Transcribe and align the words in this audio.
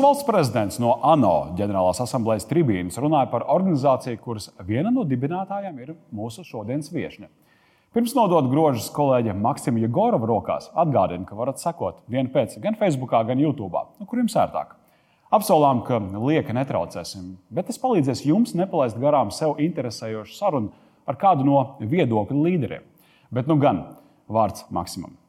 Valsts 0.00 0.24
prezidents 0.24 0.78
no 0.80 0.94
ANO 1.04 1.50
ģenerālās 1.58 1.98
asamblejas 2.00 2.46
tribīnas 2.48 2.96
runāja 3.02 3.28
par 3.28 3.42
organizāciju, 3.52 4.20
kuras 4.24 4.46
viena 4.64 4.88
no 4.94 5.04
dibinātājām 5.04 5.76
ir 5.82 5.90
mūsu 6.16 6.40
šodienas 6.46 6.88
viesne. 6.94 7.28
Pirms 7.92 8.14
nodot 8.16 8.48
grožus 8.48 8.86
kolēģa 8.96 9.34
Maksima 9.36 9.82
Jegorova 9.82 10.30
rokās, 10.30 10.70
atgādina, 10.72 11.26
ka 11.28 11.36
varat 11.36 11.60
sekot 11.60 12.00
vienu 12.08 12.32
pēc 12.32 12.56
gan 12.64 12.78
Facebook, 12.80 13.12
gan 13.12 13.44
YouTube, 13.44 13.84
nu, 14.00 14.08
kur 14.08 14.22
jums 14.22 14.38
ērtāk. 14.40 14.72
Apsolām, 15.36 15.84
ka 15.84 16.00
lieka 16.16 16.56
netraucēsim, 16.56 17.34
bet 17.52 17.68
tas 17.68 17.82
palīdzēs 17.82 18.24
jums 18.24 18.56
nepalaist 18.56 18.96
garām 19.02 19.28
sev 19.34 19.60
interesējošu 19.60 20.38
sarunu 20.38 20.72
ar 21.04 21.20
kādu 21.20 21.44
no 21.44 21.64
viedokļu 21.82 22.46
līderiem. 22.48 22.88
Bet 23.28 23.50
nu 23.50 23.60
gan 23.60 23.84
vārds 24.32 24.64
Maksimam. 24.72 25.19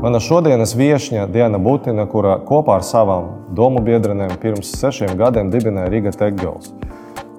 Mana 0.00 0.16
šodienas 0.16 0.70
viesņa 0.80 1.26
Diana 1.28 1.58
Butina, 1.60 2.06
kura 2.08 2.38
kopā 2.48 2.78
ar 2.78 2.84
savām 2.88 3.26
domu 3.52 3.82
biedrenēm 3.84 4.32
pirms 4.40 4.70
sešiem 4.80 5.12
gadiem 5.18 5.50
dibināja 5.52 5.90
Riga 5.92 6.12
Tekgals, 6.16 6.70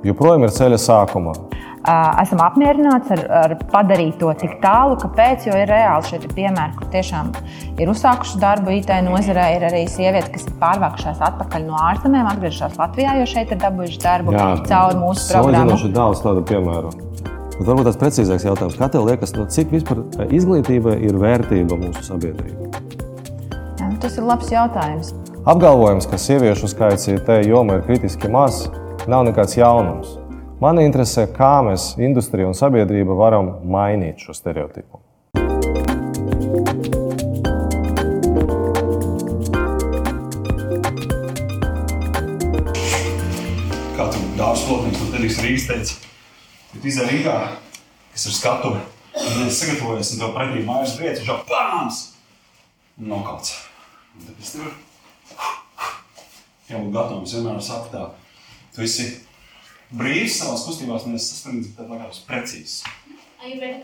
joprojām 0.05 0.45
ir 0.45 0.53
ceļa 0.53 0.77
sākumā. 0.83 1.33
Esam 2.21 2.43
apmierināti 2.45 3.15
ar, 3.15 3.23
ar 3.39 3.57
padarīto 3.71 4.29
tik 4.37 4.59
tālu, 4.61 4.93
kāpēc, 5.01 5.49
jo 5.49 5.57
ir 5.57 5.73
reāli 5.73 6.11
šie 6.11 6.21
piemēri, 6.37 6.77
kur 6.77 6.91
tiešām 6.93 7.33
ir 7.81 7.89
uzsākuši 7.89 8.37
darbu 8.43 8.77
IT 8.77 8.93
nozarē. 9.09 9.47
Ir 9.57 9.65
arī 9.71 9.87
sievietes, 9.89 10.29
kas 10.35 10.45
ir 10.45 10.59
pārvākušās 10.61 11.23
atpakaļ 11.31 11.65
no 11.65 11.81
ārzemēm, 11.81 12.29
atgriežas 12.35 12.77
Latvijā, 12.77 13.17
jo 13.23 13.31
šeit 13.33 13.57
ir 13.57 13.65
dabūjuši 13.65 14.03
darbu 14.05 14.37
Jā, 14.37 14.51
caur 14.69 14.99
mūsu 15.01 15.31
programmu. 15.33 15.57
Salīdzinoši 15.57 15.95
daudz 15.97 16.21
tādu 16.29 16.45
piemēru. 16.45 16.93
Bet 17.61 17.67
varbūt 17.69 17.85
tas 17.91 17.97
precīzāks 18.01 18.41
jautājums, 18.47 18.73
kā 18.73 18.87
tev 18.89 19.03
liekas, 19.05 19.35
no 19.37 19.43
cik 19.45 19.69
vispār 19.69 19.99
izglītība 20.33 20.95
ir 20.97 21.13
vērtība 21.21 21.77
mūsu 21.77 22.01
sabiedrībā? 22.07 22.71
Jā, 23.77 23.85
nu, 23.91 23.99
tas 24.01 24.17
ir 24.17 24.25
labs 24.25 24.49
jautājums. 24.49 25.11
Apgalvojums, 25.45 26.09
ka 26.09 26.17
sieviešu 26.17 26.71
skaits 26.73 27.05
IT 27.13 27.29
jomā 27.45 27.77
ir 27.77 27.85
kritiski 27.85 28.33
maz, 28.33 28.63
nav 29.05 29.27
nekāds 29.29 29.59
jaunums. 29.61 30.17
Mani 30.57 30.89
interesē, 30.89 31.27
kā 31.37 31.53
mēs, 31.69 31.91
industrija 32.01 32.49
un 32.49 32.57
sabiedrība, 32.57 33.13
varam 33.13 33.59
mainīt 33.61 34.25
šo 34.25 34.33
stereotipu. 34.33 34.97
Kā 43.93 44.09
tu 44.09 44.31
dārsts 44.41 44.65
lotnīgs 44.65 45.03
no 45.05 45.13
tevis 45.13 45.45
Rīgas 45.45 45.69
teica? 45.69 46.00
Izdeja 46.81 47.11
Rīgā, 47.11 47.33
kas 48.09 48.23
ir 48.25 48.33
skatuve, 48.33 48.79
un 49.13 49.43
es 49.45 49.59
sagatavojos, 49.61 50.15
un 50.15 50.21
tev 50.23 50.31
pretī 50.33 50.63
mājas 50.65 50.95
un 50.97 51.27
jau 51.27 51.35
pāns! 51.45 51.99
Un 52.97 53.11
nokauts. 53.11 53.53
Un 54.17 54.25
tad 54.25 54.41
es 54.41 54.55
tur 54.55 54.71
jau 56.71 56.81
gatavs 56.95 57.35
vienmēr 57.37 57.61
saku 57.61 57.93
tā, 57.93 58.07
tu 58.73 58.81
esi 58.87 59.07
brīvs 59.93 60.39
savās 60.41 60.65
kustībās, 60.65 61.05
un 61.05 61.21
es 61.21 61.29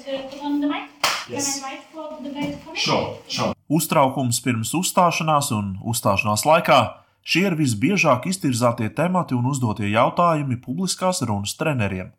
to 0.02 0.18
put 0.34 0.42
on 0.42 0.60
the 0.62 0.74
mic? 0.74 0.90
Yes. 1.30 1.62
Can 1.62 1.70
I 1.70 1.70
write 1.70 1.86
for 1.94 2.10
the 2.18 2.30
debate 2.30 2.58
for 2.66 2.76
Sure, 2.76 3.18
sure. 3.28 3.54
Uztraukums 3.70 4.42
pirms 4.42 4.74
uzstāšanās 4.74 5.54
un 5.54 5.76
uzstāšanās 5.86 6.50
laikā 6.50 6.84
šie 7.22 7.50
ir 7.52 7.62
visbiežāk 7.62 8.26
iztirzātie 8.32 8.90
temati 8.90 9.38
un 9.38 9.52
uzdotie 9.52 9.92
jautājumi 9.92 10.58
publiskās 10.64 11.22
runas 11.28 11.54
treneriem. 11.60 12.16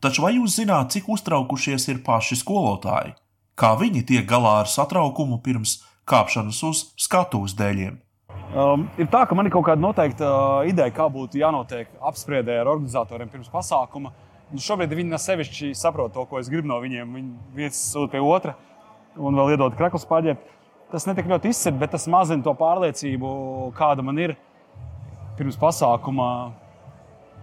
Taču 0.00 0.22
vai 0.24 0.32
jūs 0.32 0.54
zināt, 0.56 0.94
cik 0.94 1.10
uztraukušies 1.12 1.84
ir 1.92 1.98
paši 2.04 2.38
skolotāji? 2.40 3.12
Kā 3.52 3.74
viņi 3.76 4.00
tiek 4.08 4.24
galā 4.24 4.62
ar 4.62 4.68
satraukumu 4.72 5.36
pirms 5.44 5.82
kāpšanas 6.08 6.60
uz 6.64 6.78
skatuves 6.96 7.52
dēļiem? 7.58 7.98
Um, 8.50 8.86
ir 8.96 9.10
tā, 9.12 9.26
ka 9.28 9.36
man 9.36 9.46
ir 9.46 9.52
kaut 9.52 9.66
kāda 9.68 9.82
noteikta 9.84 10.24
uh, 10.26 10.62
ideja, 10.66 10.90
kā 10.96 11.04
būtu 11.12 11.38
jānotiek 11.42 11.92
apspriedē 12.00 12.56
ar 12.62 12.70
organizatoriem 12.72 13.28
pirms 13.28 13.52
pasākuma. 13.52 14.14
Un 14.50 14.64
šobrīd 14.64 14.96
viņi 14.96 15.12
nesevišķi 15.12 15.68
saprot 15.78 16.16
to, 16.16 16.24
ko 16.26 16.40
es 16.40 16.48
gribu 16.50 16.72
no 16.72 16.80
viņiem. 16.82 17.12
Viņi 17.18 17.60
viens 17.60 17.84
sūta 17.92 18.16
pie 18.16 18.24
otra 18.24 18.56
un 19.20 19.36
vēl 19.36 19.52
iedod 19.52 19.76
krekls 19.76 20.08
paģēt. 20.08 20.40
Tas 20.90 21.04
netik 21.06 21.28
ļoti 21.30 21.52
izsver, 21.52 21.76
bet 21.78 21.92
tas 21.92 22.08
mazina 22.10 22.42
to 22.42 22.56
pārliecību, 22.58 23.28
kāda 23.76 24.02
man 24.02 24.18
ir 24.18 24.34
pirms 25.38 25.60
pasākuma 25.60 26.30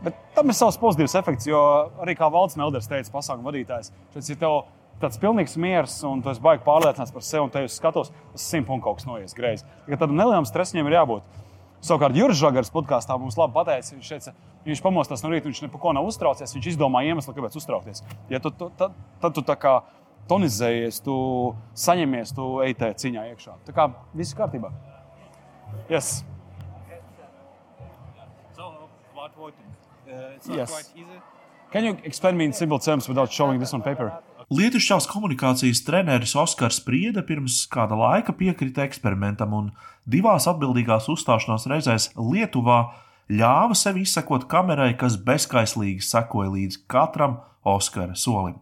Bet 0.05 0.17
tam 0.35 0.51
ir 0.51 0.57
savs 0.57 0.77
pozitīvs 0.81 1.15
efekts, 1.17 1.47
jo 1.49 1.59
arī 2.03 2.13
kā 2.17 2.29
Valdis 2.31 2.59
Melders 2.59 2.89
teica, 2.89 3.09
pasākuma 3.13 3.49
vadītājs, 3.49 3.89
šeit 4.13 4.29
ir 4.35 4.39
tev 4.43 4.59
tāds 5.01 5.19
pilnīgs 5.21 5.57
miers 5.61 5.97
un 6.07 6.21
tu 6.25 6.31
esi 6.31 6.41
baigi 6.41 6.65
pārliecināts 6.65 7.13
par 7.13 7.25
sevi 7.25 7.43
un 7.45 7.51
te 7.53 7.63
jūs 7.63 7.77
skatos, 7.79 8.13
tas 8.33 8.45
simt 8.53 8.67
punktu 8.69 8.87
kaut 8.87 8.99
kas 8.99 9.09
noies 9.09 9.35
greizi. 9.37 9.65
Tādam 9.89 10.17
nelielam 10.17 10.47
stresam 10.49 10.85
ir 10.85 10.97
jābūt. 10.97 11.43
Savukārt, 11.85 12.17
Juris 12.17 12.39
Žagars 12.39 12.71
podkāstā 12.73 13.17
mums 13.21 13.37
labi 13.37 13.53
pateica, 13.53 13.93
viņš 13.93 14.09
teica, 14.09 14.33
viņš 14.65 14.81
pamostās 14.81 15.21
no 15.21 15.29
rīta, 15.29 15.45
viņš 15.45 15.61
neko 15.67 15.81
ko 15.81 15.93
nav 15.93 16.09
uztraucies, 16.09 16.55
viņš 16.57 16.71
izdomā 16.73 17.03
iemeslu, 17.05 17.35
kāpēc 17.37 17.57
uztraukties. 17.59 18.01
Ja 18.33 18.41
tu, 18.41 18.49
tu, 18.49 18.71
tad, 18.79 18.97
tad 19.21 19.37
tu 19.37 19.45
tā 19.45 19.57
kā 19.61 19.75
tonizējies, 20.27 20.99
tu 21.05 21.17
saņemies, 21.77 22.33
tu 22.35 22.49
ej 22.65 22.75
tajā 22.81 22.97
ciņā 23.05 23.27
iekšā. 23.33 23.57
Tā 23.69 23.77
kā 23.77 23.91
viss 24.17 24.35
kārtībā. 24.37 24.73
Yes. 25.91 26.23
So, 28.57 28.89
what 29.13 29.37
voting? 29.37 29.86
Uh, 30.07 30.35
it's 30.35 30.47
not 30.47 30.57
Yes. 30.57 30.71
quite 30.71 30.89
easy. 30.95 31.19
Can 31.71 31.83
you 31.83 31.97
explain 32.03 32.37
me 32.37 32.45
in 32.45 32.53
simple 32.53 32.79
terms 32.79 33.07
without 33.09 33.31
showing 33.31 33.59
this 33.59 33.73
on 33.73 33.81
paper? 33.81 34.11
Lietušķās 34.49 35.07
komunikācijas 35.11 35.81
treneris 35.83 36.31
Oskars 36.39 36.77
Spriede 36.79 37.19
pirms 37.27 37.65
kāda 37.67 37.97
laika 37.99 38.31
piekrita 38.31 38.85
eksperimentam 38.87 39.51
un 39.53 39.71
divās 40.07 40.47
atbildīgās 40.47 41.09
uzstāšanās 41.11 41.67
reizēs 41.67 42.05
Lietuvā 42.15 42.77
ļāva 43.29 43.75
sev 43.75 43.99
izsekot 43.99 44.47
kamerai, 44.47 44.93
kas 44.95 45.17
bezskaislīgi 45.19 45.99
sekoja 46.07 46.53
līdz 46.55 46.79
katram 46.87 47.41
Oskara 47.67 48.15
solim. 48.15 48.55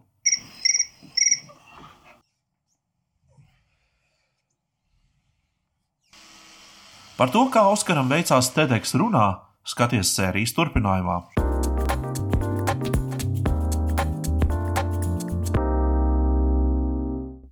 Par 7.16 7.30
to, 7.32 7.46
kā 7.52 7.62
Oskaram 7.72 8.10
veicās 8.12 8.50
TEDx 8.52 8.92
runā, 9.00 9.26
skaties 9.66 10.14
sērijas 10.14 10.54
turpinājumā. 10.56 11.22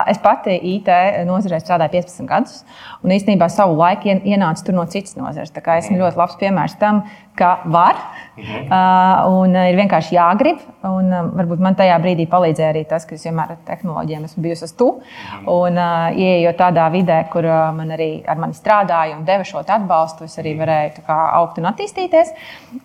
Es 0.04 0.18
pati 0.20 0.52
IT 0.74 0.88
nozarē 1.24 1.56
strādāju 1.62 1.94
15 1.94 2.26
gadus, 2.28 2.58
un 3.00 3.12
īstenībā 3.14 3.46
savu 3.48 3.78
laiku 3.78 4.10
ien- 4.10 4.20
ienācu 4.28 4.66
tur 4.66 4.76
no 4.76 4.84
citas 4.84 5.16
nozares. 5.16 5.52
Tā 5.54 5.62
kā 5.64 5.78
esmu 5.80 5.96
ļoti 5.96 6.20
labs 6.20 6.36
piemērs 6.36 6.76
tam, 6.78 7.02
ka 7.38 7.58
var 7.66 7.98
uh, 8.36 9.26
un 9.30 9.54
ir 9.58 9.76
vienkārši 9.78 10.16
jāgrib. 10.16 10.62
Un, 10.84 11.08
uh, 11.10 11.28
varbūt 11.38 11.62
man 11.64 11.76
tajā 11.78 11.96
brīdī 12.02 12.26
palīdzēja 12.30 12.70
arī 12.72 12.84
tas, 12.88 13.06
ka 13.08 13.16
es 13.16 13.24
vienmēr 13.26 13.54
ar 13.54 13.60
tehnoloģijām 13.66 14.26
esmu 14.28 14.44
bijusi 14.44 14.66
uz 14.68 14.74
tu. 14.78 14.90
Un, 15.50 15.78
uh, 15.78 16.14
ieejot 16.14 16.58
tādā 16.60 16.86
vidē, 16.94 17.20
kur 17.32 17.46
uh, 17.48 17.70
man 17.76 17.94
arī 17.96 18.08
ar 18.28 18.40
mani 18.40 18.56
strādāja 18.56 19.16
un 19.18 19.24
deva 19.26 19.46
šo 19.46 19.62
atbalstu, 19.64 20.28
es 20.28 20.38
arī 20.42 20.54
varēju 20.60 20.94
tā 20.98 21.06
kā, 21.08 21.18
augt 21.40 21.58
un 21.62 21.70
attīstīties. 21.70 22.34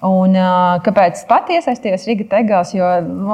Un, 0.07 0.37
uh, 0.37 0.79
kāpēc 0.85 1.19
es 1.19 1.27
pati 1.29 1.59
iesaistījos 1.59 2.07
Riga 2.09 2.29
Tegels? 2.33 2.73
Jo 2.77 2.89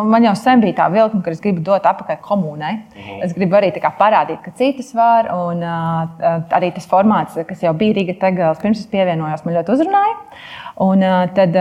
man 0.09 0.27
jau 0.27 0.35
sen 0.39 0.63
bija 0.63 0.81
tā 0.81 0.89
vilkme, 0.93 1.23
ka 1.23 1.35
es 1.35 1.43
gribu 1.43 1.63
dot 1.65 1.87
atpakaļ 1.87 2.19
komunai. 2.25 2.75
Es 3.23 3.35
gribu 3.37 3.59
arī 3.59 3.71
kā, 3.75 3.91
parādīt, 3.99 4.41
ka 4.43 4.55
citas 4.57 4.91
var. 4.97 5.31
Un, 5.35 5.63
uh, 5.63 6.43
arī 6.55 6.73
tas 6.75 6.87
formāts, 6.89 7.39
kas 7.47 7.63
jau 7.63 7.73
bija 7.77 7.99
Riga 7.99 8.19
Tegels, 8.25 8.61
pirms 8.63 8.83
es 8.83 8.91
pievienojos, 8.91 9.45
man 9.45 9.59
ļoti 9.59 9.75
uzrunāja. 9.75 10.19
Un 10.83 10.99
tad 11.35 11.53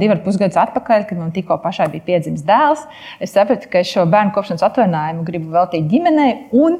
divi 0.00 0.14
ar 0.14 0.22
pus 0.24 0.38
gadus 0.40 0.56
atpakaļ, 0.56 1.02
kad 1.08 1.18
man 1.20 1.32
tikko 1.34 1.58
pašai 1.60 1.90
bija 1.92 2.06
piedzimis 2.06 2.46
dēls, 2.48 2.86
es 3.20 3.34
sapratu, 3.36 3.68
ka 3.68 3.82
es 3.82 3.90
šo 3.92 4.06
bērnu 4.08 4.32
kopšanas 4.32 4.64
atvaļinājumu 4.70 5.26
gribu 5.26 5.52
veltīt 5.52 5.90
ģimenei. 5.90 6.30
Un 6.56 6.78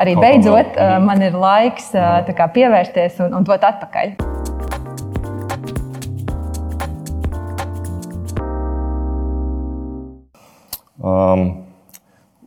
arī 0.00 0.16
beidzot 0.16 0.80
man 1.04 1.20
ir 1.26 1.36
laiks 1.36 1.92
kā 1.92 2.46
pievērsties 2.54 3.20
un, 3.26 3.36
un 3.36 3.44
dot 3.44 3.66
atpakaļ. 3.68 4.16
Um, 11.00 11.42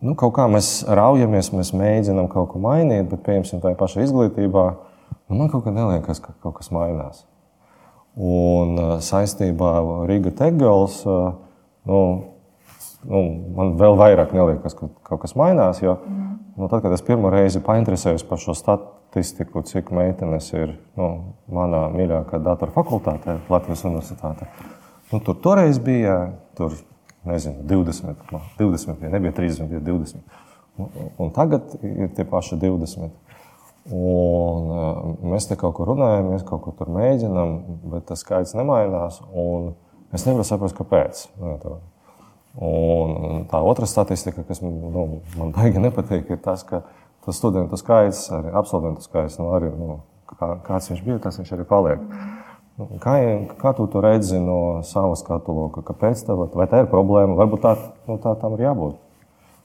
nu, 0.02 0.14
kaut 0.18 0.34
kā 0.38 0.48
mēs 0.50 0.84
raujamies, 0.86 1.52
mēs 1.58 1.72
mēģinām 1.78 2.26
kaut 2.30 2.52
ko 2.52 2.62
mainīt, 2.62 3.06
bet, 3.10 3.22
piemēram, 3.26 3.62
tajā 3.66 3.78
pašā 3.80 4.06
izglītībā, 4.06 4.66
nu, 5.30 5.38
man 5.40 5.50
kaut 5.54 5.66
kā 5.66 5.74
neliekas, 5.74 6.22
ka 6.22 6.36
kaut 6.42 6.60
kas 6.60 6.70
mainās. 6.74 7.24
Un 8.14 8.76
uh, 8.78 8.92
saistībā 9.02 9.72
ar 9.80 9.88
Riga 10.10 10.30
Tegels, 10.38 11.00
uh, 11.10 11.32
nu, 11.90 12.02
nu, 13.10 13.22
man 13.58 13.74
vēl 13.80 13.98
vairāk 13.98 14.36
neliekas, 14.38 14.76
ka 14.78 14.92
kaut 15.10 15.24
kas 15.24 15.34
mainās. 15.40 15.82
Jo, 15.82 15.98
nu, 16.54 16.68
tad, 16.68 16.84
kad 16.84 16.94
es 16.94 17.02
pirmo 17.06 17.32
reizi 17.34 17.64
painteresējos 17.66 18.26
par 18.30 18.42
šo 18.44 18.54
statistiku, 18.58 19.64
cik 19.66 19.90
meitenes 19.96 20.52
ir 20.54 20.76
nu, 21.00 21.10
manā 21.50 21.88
mīļākā 21.96 22.38
datora 22.46 22.76
fakultātē, 22.76 23.40
Latvijas 23.50 23.86
Universitātē, 23.90 24.50
nu, 25.10 25.18
tur 25.18 25.42
toreiz 25.42 25.82
bija 25.82 26.20
tur, 26.58 26.78
nezinu, 27.26 27.66
20, 27.66 28.30
20 28.60 29.10
nebija 29.10 29.34
30, 29.42 29.70
bija 29.74 29.82
20. 29.90 30.22
Un, 30.78 30.90
un 31.22 31.30
tagad 31.34 31.76
ir 31.86 32.10
tie 32.14 32.26
paši 32.26 32.58
20. 32.62 33.10
Un, 33.92 34.70
uh, 34.72 35.00
mēs 35.28 35.50
te 35.50 35.58
kaut 35.60 35.74
kur 35.76 35.90
runājam, 35.92 36.30
mēs 36.32 36.46
kaut 36.48 36.62
ko 36.64 36.72
tur 36.78 36.92
mēģinām, 36.96 37.56
bet 37.92 38.06
tas 38.08 38.22
skaits 38.24 38.56
nemainās. 38.56 39.20
Es 40.14 40.24
nevaru 40.28 40.46
saprast, 40.48 40.78
kāpēc. 40.78 41.26
Nu, 41.42 41.58
tā. 41.60 41.74
Un 42.64 43.44
tā 43.50 43.60
otra 43.66 43.90
statistika, 43.90 44.46
kas 44.46 44.62
nu, 44.62 44.72
man 45.36 45.52
baigi 45.56 45.82
nepatīk, 45.82 46.30
ir 46.32 46.40
tas, 46.44 46.64
ka 46.68 46.84
tas 47.26 47.40
studentu 47.40 47.80
skaits, 47.80 48.28
arī 48.36 48.54
absolventu 48.54 49.04
skaits, 49.04 49.40
nu, 49.42 49.50
arī, 49.58 49.72
nu, 49.74 49.98
kā, 50.30 50.54
kāds 50.68 50.92
viņš 50.92 51.04
bija, 51.04 51.20
tas 51.24 51.40
viņš 51.42 51.54
arī 51.58 51.66
paliek. 51.68 52.04
Nu, 52.78 52.88
kā, 53.02 53.18
kā 53.60 53.74
tu 53.78 53.88
to 53.90 54.02
redzi 54.06 54.40
no 54.42 54.82
savas 54.88 55.22
skatu 55.26 55.54
loka? 55.54 55.84
Kāpēc 55.86 56.24
tev, 56.26 56.48
vai 56.54 56.70
tā 56.70 56.84
ir 56.84 56.92
problēma? 56.94 57.36
Varbūt 57.42 57.66
tā, 57.66 57.74
nu, 58.08 58.18
tā 58.22 58.38
tam 58.42 58.56
ir 58.58 58.68
jābūt. 58.68 59.02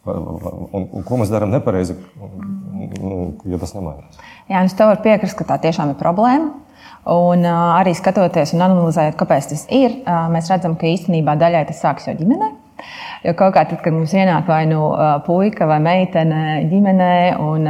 Un, 0.08 0.84
un 0.86 1.02
ko 1.04 1.18
mēs 1.20 1.32
darām 1.32 1.50
nepareizi, 1.52 1.96
ja 3.48 3.58
tas 3.60 3.74
nemainās? 3.74 4.20
Jā, 4.48 4.62
es 4.62 4.76
tev 4.78 4.92
varu 4.92 5.02
piekrist, 5.04 5.36
ka 5.36 5.44
tā 5.48 5.58
tiešām 5.66 5.92
ir 5.92 5.98
problēma. 6.00 6.52
Un 7.08 7.44
arī 7.48 7.94
skatoties 7.96 8.54
un 8.56 8.64
analizējot, 8.66 9.16
kāpēc 9.20 9.50
tas 9.52 9.66
ir, 9.72 10.00
mēs 10.32 10.48
redzam, 10.52 10.76
ka 10.80 10.88
īstenībā 10.88 11.36
daļai 11.40 11.66
tas 11.68 11.82
sākas 11.84 12.08
jau 12.08 12.16
ģimenē. 12.18 12.50
Jo 13.24 13.34
kaut 13.38 13.56
kā 13.56 13.64
tad, 13.66 13.80
kad 13.82 13.94
mums 13.94 14.12
ienāk 14.14 14.46
vai 14.46 14.62
nu 14.70 14.80
puika 15.26 15.66
vai 15.66 15.78
meitene 15.82 16.42
ģimenē, 16.70 17.14
un 17.42 17.66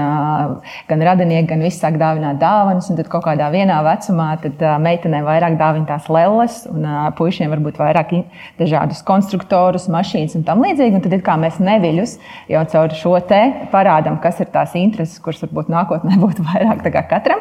gan 0.88 1.04
radinieki, 1.08 1.48
gan 1.48 1.64
visi 1.64 1.80
sāk 1.80 1.96
dāvināt 2.00 2.40
dāvanas, 2.42 2.90
un 2.92 2.98
tad 2.98 3.08
kaut 3.12 3.24
kādā 3.24 3.48
vienā 3.52 3.78
vecumā 3.86 4.28
tad 4.42 4.60
meitenēm 4.84 5.24
vairāk 5.24 5.56
dāvina 5.60 5.88
tās 5.88 6.08
lelles, 6.12 6.60
un 6.68 6.84
puišiem 7.16 7.52
varbūt 7.54 7.80
vairāk 7.80 8.12
dažādus 8.58 9.00
konstruktorus, 9.08 9.88
mašīnas 9.92 10.36
un 10.38 10.44
tam 10.46 10.62
līdzīgi. 10.64 10.98
Un 10.98 11.04
tad 11.04 11.16
kā 11.24 11.38
mēs 11.40 11.58
neviļus 11.62 12.14
jau 12.52 12.64
caur 12.74 12.94
šo 12.96 13.14
te 13.28 13.40
parādām, 13.72 14.20
kas 14.22 14.40
ir 14.44 14.52
tās 14.52 14.76
intereses, 14.78 15.20
kuras 15.24 15.42
varbūt 15.46 15.72
nākotnē 15.72 16.20
būtu 16.24 16.44
vairāk 16.48 16.84
katram. 17.08 17.40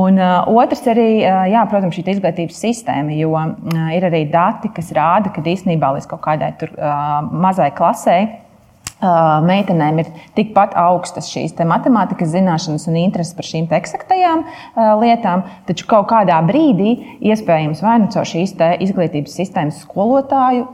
Un 0.00 0.18
otrs 0.18 0.82
arī, 0.90 1.08
jā, 1.52 1.62
protams, 1.70 1.94
šī 1.94 2.16
izglītības 2.16 2.58
sistēma, 2.64 3.14
jo 3.20 3.36
ir 3.94 4.08
arī 4.08 4.24
dati, 4.32 4.72
kas 4.74 4.90
rāda, 4.96 5.30
ka 5.34 5.44
īstenībā 5.44 5.92
līdz 5.96 6.08
kaut 6.10 6.24
kādai 6.24 6.50
tur 6.58 6.72
mazai 7.34 7.70
klasē 7.76 8.18
meitenēm 9.44 10.00
ir 10.00 10.10
tikpat 10.36 10.74
augstas 10.80 11.28
šīs 11.32 11.56
matemātikas 11.68 12.32
zināšanas 12.32 12.86
un 12.88 12.96
intereses 13.02 13.34
par 13.36 13.48
šīm 13.48 13.68
eksaktajām 13.78 14.44
lietām, 15.02 15.44
taču 15.68 15.88
kaut 15.90 16.08
kādā 16.12 16.40
brīdī 16.46 16.96
iespējams 17.20 17.82
vai 17.84 17.98
nu 18.00 18.10
caur 18.14 18.28
šīs 18.28 18.56
izglītības 18.86 19.36
sistēmas 19.40 19.82
skolotāju 19.84 20.68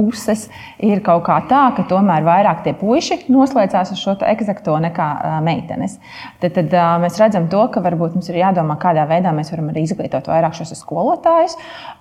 puses 0.00 0.46
ir 0.80 1.04
kaut 1.04 1.26
kā 1.28 1.36
tā, 1.50 1.66
ka 1.76 1.84
tomēr 1.92 2.24
vairāk 2.24 2.64
tie 2.64 2.72
puiši 2.80 3.26
noslēdzās 3.28 3.92
uz 3.92 4.00
šo 4.00 4.16
eksakto 4.32 4.78
nekā 4.80 5.08
meitenes. 5.44 5.98
Tad, 6.40 6.56
tad 6.56 6.72
mēs 7.04 7.20
redzam, 7.20 7.50
to, 7.52 7.66
ka 7.74 7.84
varbūt 7.84 8.16
mums 8.16 8.32
ir 8.32 8.40
jādomā, 8.40 8.78
kādā 8.80 9.04
veidā 9.10 9.34
mēs 9.36 9.52
varam 9.52 9.68
arī 9.74 9.84
izglītot 9.84 10.30
vairāk 10.32 10.56
šos 10.56 10.72
skolotājus, 10.80 11.58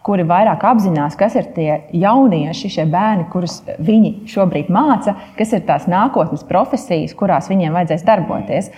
kuri 0.07 0.23
vairāk 0.29 0.63
apzinās, 0.69 1.17
kas 1.19 1.35
ir 1.35 1.49
tie 1.55 1.67
jaunieši, 1.99 2.71
šie 2.77 2.85
bērni, 2.89 3.27
kurus 3.33 3.59
viņi 3.83 4.13
šobrīd 4.31 4.71
māca, 4.71 5.17
kas 5.35 5.51
ir 5.57 5.65
tās 5.67 5.89
nākotnes 5.91 6.45
profesijas, 6.47 7.15
kurās 7.19 7.49
viņiem 7.51 7.75
vajadzēs 7.75 8.05
darboties. 8.07 8.71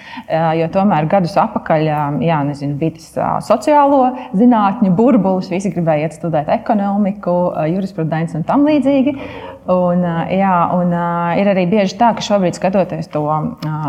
Jo 0.57 0.69
tomēr 0.73 1.05
gadus 1.11 1.37
atpakaļ 1.37 1.85
jā, 2.25 2.39
nezinu, 2.47 2.79
bija 2.81 2.97
tas 2.97 3.45
sociālo 3.45 4.01
zinātņu 4.37 4.93
burbulis, 4.97 5.51
visi 5.53 5.71
gribēja 5.73 6.09
iet 6.09 6.17
studēt 6.17 6.49
ekonomiku, 6.55 7.35
jurisprudenci 7.69 8.39
un 8.39 8.47
tam 8.47 8.65
līdzīgi 8.67 9.10
līdzīgi. 9.15 9.49
Un, 9.69 10.01
jā, 10.33 10.53
un 10.73 10.89
ir 11.37 11.49
arī 11.51 11.67
bieži 11.69 11.93
tā, 11.99 12.07
ka 12.17 12.23
šobrīd 12.25 12.55
skatoties 12.57 13.05
to 13.13 13.21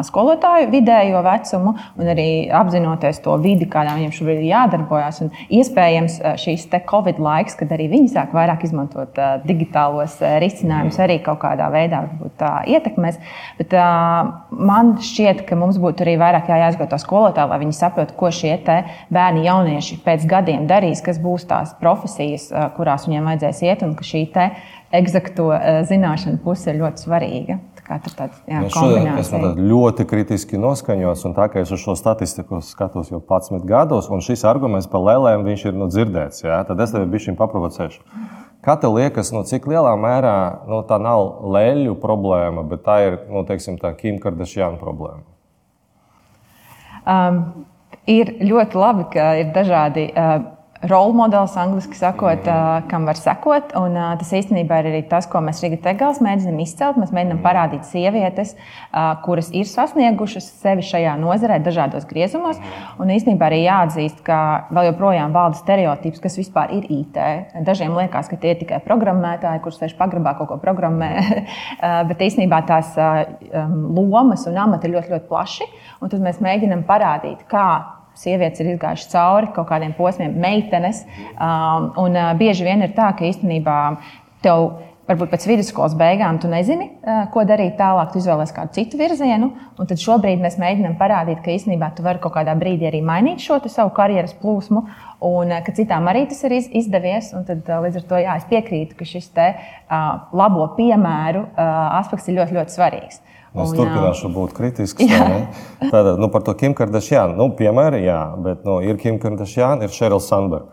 skolotāju 0.05 0.67
vidējo 0.69 1.23
vecumu 1.25 1.73
un 1.97 2.11
arī 2.13 2.27
apzinoties 2.53 3.23
to 3.25 3.39
vidi, 3.41 3.65
kādā 3.73 3.95
viņiem 3.97 4.13
šobrīd 4.13 4.43
ir 4.43 4.51
jādarbojas, 4.51 5.23
un 5.25 5.31
iespējams 5.49 6.19
šīs 6.43 6.69
Covid 6.91 7.17
laiks, 7.25 7.57
kad 7.57 7.73
arī 7.73 7.87
viņi 7.89 8.13
sāk 8.13 8.35
vairāk 8.37 8.67
izmantot 8.69 9.17
digitālos 9.49 10.19
risinājumus, 10.21 11.01
arī 11.01 11.17
kaut 11.25 11.41
kādā 11.47 11.71
veidā 11.73 12.03
varbūt, 12.05 12.45
ietekmēs. 12.77 13.17
Bet 13.57 13.73
man 14.53 14.99
šķiet, 15.01 15.47
ka 15.49 15.57
mums 15.57 15.81
būtu 15.81 16.05
arī 16.05 16.19
vairāk 16.21 16.53
jāizglīto 16.53 17.01
skolotāji, 17.01 17.49
lai 17.49 17.63
viņi 17.65 17.79
saprotu, 17.81 18.19
ko 18.21 18.29
šie 18.29 18.59
bērni, 19.09 19.47
jaunieši 19.49 20.03
pēc 20.05 20.29
gadiem 20.29 20.69
darīs, 20.69 21.01
kas 21.01 21.17
būs 21.17 21.49
tās 21.49 21.73
profesijas, 21.81 22.51
kurās 22.77 23.09
viņiem 23.09 23.33
vajadzēs 23.33 23.65
iet, 23.71 23.89
un 23.89 23.97
ka 23.97 24.05
šī 24.05 24.27
eksakto 24.93 25.49
uh, 25.51 25.83
zināšanu 25.89 26.41
puse 26.45 26.73
ir 26.73 26.81
ļoti 26.83 27.07
svarīga. 27.07 27.59
Tā 27.83 27.99
tāds, 28.17 28.39
jā, 28.49 28.61
nu, 28.63 28.69
šodien 28.73 29.09
esmu 29.21 29.49
ļoti 29.59 30.07
kritiski 30.09 30.61
noskaņots, 30.61 31.25
un 31.29 31.35
tā 31.37 31.49
kā 31.53 31.61
es 31.65 31.73
uz 31.75 31.83
šo 31.83 31.97
statistiku 31.99 32.63
skatos 32.65 33.11
jau 33.11 33.19
11 33.21 33.67
gados, 33.69 34.07
un 34.09 34.23
šis 34.25 34.47
arguments 34.49 34.89
par 34.89 35.03
lēlēm 35.05 35.45
ir 35.51 35.75
nu, 35.77 35.91
dzirdēts, 35.91 36.45
jā, 36.47 36.63
tad 36.69 36.81
es 36.81 36.95
tevi 36.95 37.11
bišķiņu 37.13 37.37
paprovocēšu. 37.41 38.01
Kā 38.63 38.77
tev 38.79 38.95
liekas, 38.95 39.33
no 39.35 39.43
cik 39.43 39.67
lielā 39.67 39.93
mērā 39.99 40.37
nu, 40.71 40.81
tā 40.87 41.01
nav 41.03 41.43
lēļu 41.53 41.99
problēma, 42.01 42.63
bet 42.71 42.87
tā 42.87 42.97
ir 43.09 43.19
nu, 43.27 43.43
teiksim, 43.49 43.77
tā 43.83 43.91
Kim 43.99 44.23
Kardashian 44.23 44.79
problēma? 44.81 45.27
Um, 47.03 47.67
ir 48.07 48.37
ļoti 48.47 48.79
labi, 48.79 49.09
ka 49.17 49.33
ir 49.43 49.51
dažādi. 49.57 50.07
Uh, 50.15 50.52
role 50.91 51.15
modelis, 51.15 51.55
angļuiski 51.59 51.99
sakot, 51.99 52.47
mm. 52.47 52.89
kam 52.91 53.07
var 53.07 53.19
sekot. 53.19 53.73
Un, 53.79 53.95
tas 54.19 54.33
īstenībā 54.35 54.81
ir 54.83 54.89
arī 54.91 55.03
tas, 55.11 55.29
ko 55.31 55.43
mēs 55.45 55.63
Riga 55.63 55.79
Tegals 55.85 56.21
mēģinām 56.25 56.59
izcelt. 56.65 56.99
Mēs 57.01 57.13
mēģinām 57.15 57.39
mm. 57.39 57.45
parādīt 57.45 57.87
sievietes, 57.89 58.55
kuras 59.25 59.53
ir 59.55 59.69
sasniegušas 59.71 60.49
sevi 60.63 60.85
šajā 60.87 61.15
nozarē, 61.21 61.61
dažādos 61.63 62.07
griezumos. 62.11 62.61
Un 63.03 63.13
īstenībā 63.15 63.49
arī 63.49 63.63
jāatzīst, 63.67 64.25
ka 64.27 64.41
vēl 64.75 64.91
joprojām 64.91 65.35
valda 65.37 65.61
stereotips, 65.61 66.23
kas 66.23 66.39
vispār 66.41 66.75
ir 66.79 66.89
IT. 66.91 67.19
Dažiem 67.67 67.95
liekas, 67.99 68.31
ka 68.33 68.41
tie 68.43 68.57
ir 68.57 68.63
tikai 68.65 68.83
programmētāji, 68.85 69.63
kurus 69.65 69.81
sēž 69.83 69.97
pagrabā 70.01 70.35
kaut 70.41 70.51
ko 70.51 70.61
programmē. 70.63 71.13
Bet 72.11 72.27
īstenībā 72.27 72.63
tās 72.69 72.95
lomas 72.99 74.47
un 74.51 74.63
amati 74.67 74.91
ir 74.91 74.99
ļoti, 74.99 75.15
ļoti 75.15 75.31
plaši. 75.31 75.73
Un 76.03 76.11
tad 76.11 76.23
mēs 76.25 76.43
mēģinām 76.43 76.87
parādīt, 76.89 77.47
kā 77.51 77.69
sievietes 78.19 78.63
ir 78.63 78.73
izgājušas 78.75 79.11
cauri 79.13 79.51
kaut 79.57 79.69
kādiem 79.71 79.95
posmiem, 79.97 80.37
meitenes. 80.41 81.05
Um, 81.33 81.93
un 82.05 82.17
uh, 82.17 82.33
bieži 82.39 82.67
vien 82.67 82.85
ir 82.85 82.97
tā, 82.97 83.13
ka 83.17 83.27
īstenībā 83.29 83.79
tev 84.45 84.73
varbūt 85.09 85.33
pēc 85.33 85.45
vidusskolas 85.51 85.97
beigām 85.99 86.39
tu 86.41 86.49
nezini, 86.51 86.89
uh, 87.03 87.25
ko 87.35 87.43
darīt 87.49 87.75
tālāk, 87.81 88.13
tu 88.13 88.21
izvēlēsies 88.21 88.55
kādu 88.57 88.77
citu 88.77 89.01
virzienu. 89.01 89.51
Un 89.81 89.91
tad 89.91 90.01
šobrīd 90.01 90.43
mēs 90.43 90.59
mēģinām 90.63 90.95
parādīt, 91.01 91.43
ka 91.45 91.55
īstenībā 91.55 91.91
tu 91.97 92.05
vari 92.07 92.23
kaut 92.23 92.37
kādā 92.37 92.55
brīdī 92.59 92.89
arī 92.91 93.03
mainīt 93.05 93.43
šo 93.43 93.59
savu 93.67 93.91
karjeras 93.97 94.37
plūsmu, 94.43 94.85
un 95.29 95.53
uh, 95.53 95.61
ka 95.67 95.75
citām 95.77 96.09
arī 96.13 96.27
tas 96.31 96.45
ir 96.47 96.57
izdevies. 96.61 97.33
Tad, 97.49 97.67
uh, 97.67 97.83
līdz 97.87 98.03
ar 98.03 98.09
to 98.13 98.23
jā, 98.23 98.39
es 98.39 98.49
piekrītu, 98.53 98.99
ka 98.99 99.09
šis 99.09 99.29
te, 99.35 99.51
uh, 99.59 100.09
labo 100.39 100.71
piemēru 100.79 101.47
uh, 101.49 101.69
aspekts 102.03 102.31
ir 102.31 102.41
ļoti, 102.41 102.61
ļoti 102.61 102.79
svarīgs. 102.79 103.23
Es 103.53 103.69
un, 103.69 103.77
turpināšu 103.77 104.31
būt 104.33 104.55
kritisks. 104.57 105.05
Tātad, 105.93 106.17
nu, 106.21 106.31
par 106.33 106.45
to 106.47 106.55
Kim 106.57 106.73
Kardashian. 106.77 107.35
Nu, 107.37 107.51
piemēram, 107.57 108.01
jā, 108.01 108.21
bet 108.41 108.63
nu, 108.65 108.79
ir 108.85 108.97
Kim 109.01 109.19
Kardashian, 109.21 109.85
ir 109.85 109.93
Sheryl 109.93 110.23
Sandberg. 110.25 110.71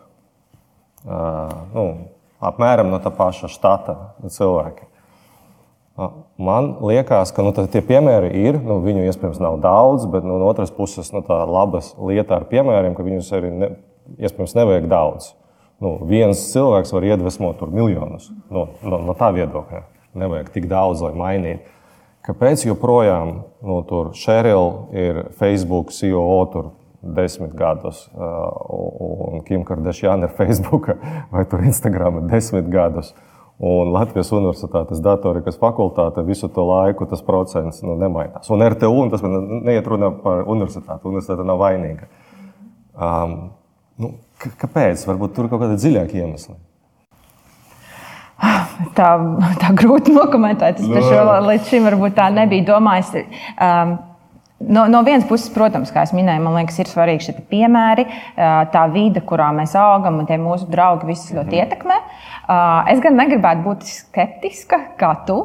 Uh, 1.04 1.52
nu, 1.76 1.84
apmēram 2.44 2.92
no 2.92 3.00
tā 3.04 3.12
paša 3.16 3.50
štata 3.52 3.98
cilvēki. 4.32 4.88
Uh, 6.00 6.22
man 6.40 6.70
liekas, 6.88 7.34
ka 7.36 7.44
nu, 7.44 7.52
tie 7.52 7.82
piemēri 7.84 8.32
ir. 8.48 8.60
Nu, 8.64 8.80
viņu 8.84 9.04
iespējams 9.10 9.42
nav 9.44 9.60
daudz, 9.64 10.08
bet 10.12 10.24
nu, 10.24 10.38
no 10.40 10.48
otras 10.48 10.72
puses 10.76 11.12
nu, 11.16 11.20
tā 11.28 11.42
labas 11.50 11.92
lieta 12.00 12.38
ar 12.40 12.48
piemēriem, 12.52 12.96
ka 12.96 13.04
viņus 13.04 13.34
arī 13.36 13.52
ne, 13.56 13.70
iespējams 14.24 14.56
nevajag 14.56 14.88
daudz. 14.92 15.34
Nu, 15.84 15.98
viens 16.08 16.40
cilvēks 16.54 16.92
var 16.96 17.08
iedvesmot 17.08 17.62
miljonus 17.72 18.28
no, 18.52 18.70
no, 18.84 19.00
no 19.04 19.16
tā 19.20 19.32
viedokļa. 19.36 19.84
Nevajag 20.20 20.50
tik 20.56 20.72
daudz, 20.72 21.04
lai 21.04 21.12
mainītu. 21.16 21.76
Kāpēc 22.28 22.66
joprojām 22.68 23.32
nu, 23.64 23.80
tur 23.88 24.12
Sheryl 24.18 24.92
ir 24.92 25.22
Facebook 25.40 25.94
CEO 25.96 26.44
tur 26.52 26.74
desmit 27.00 27.54
gadus, 27.56 28.10
uh, 28.12 29.32
un 29.32 29.40
Kim 29.48 29.64
Kardashian 29.68 30.26
ir 30.28 30.34
Facebook 30.36 30.92
vai 31.32 31.46
Instagram 31.64 32.26
desmit 32.28 32.68
gadus? 32.70 33.14
Un 33.60 33.92
Latvijas 33.92 34.32
Universitātes 34.32 35.02
datorikas 35.04 35.58
fakultāte 35.60 36.24
visu 36.24 36.48
to 36.48 36.64
laiku 36.64 37.08
tas 37.12 37.24
procents 37.24 37.82
nu, 37.84 37.98
nemainās. 38.00 38.48
Un 38.56 38.64
RTU, 38.64 38.94
un 39.04 39.12
tas 39.12 39.24
neiet 39.24 39.88
runa 39.88 40.14
par 40.24 40.46
universitāti, 40.48 41.04
universitāte 41.04 41.44
nav 41.48 41.60
vainīga. 41.60 42.08
Um, 42.96 43.36
nu, 44.00 44.14
kāpēc? 44.40 45.04
Varbūt 45.08 45.36
tur 45.36 45.48
ir 45.48 45.52
kaut 45.52 45.66
kādi 45.66 45.80
dziļāki 45.80 46.22
iemesli 46.24 46.56
tā, 48.98 49.10
tā 49.62 49.72
grūti 49.78 50.14
nokomentēt. 50.16 50.80
Es 50.82 50.92
par 50.92 51.08
šo 51.08 51.40
līdz 51.48 51.72
šim 51.72 51.90
varbūt 51.90 52.16
tā 52.20 52.30
nebiju 52.36 52.68
domājis. 52.74 53.16
Um, 53.56 53.98
No, 54.60 54.88
no 54.92 55.00
vienas 55.08 55.24
puses, 55.24 55.48
protams, 55.56 55.88
kā 55.96 56.02
jau 56.04 56.18
minēju, 56.18 56.42
man 56.44 56.58
liekas, 56.58 56.82
ir 56.82 56.90
svarīgi 56.92 57.30
šie 57.30 57.34
piemēri, 57.48 58.04
tā 58.74 58.82
vide, 58.92 59.22
kurā 59.24 59.54
mēs 59.56 59.72
augam, 59.80 60.18
un 60.20 60.28
tie 60.28 60.36
mūsu 60.42 60.68
draugi 60.68 61.08
visus 61.08 61.32
ļoti 61.32 61.62
ietekmē. 61.62 62.00
Es 62.92 63.00
gan 63.00 63.16
negribētu 63.16 63.64
būt 63.64 63.86
skeptiska 63.88 64.82
kā 65.00 65.14
tu, 65.28 65.38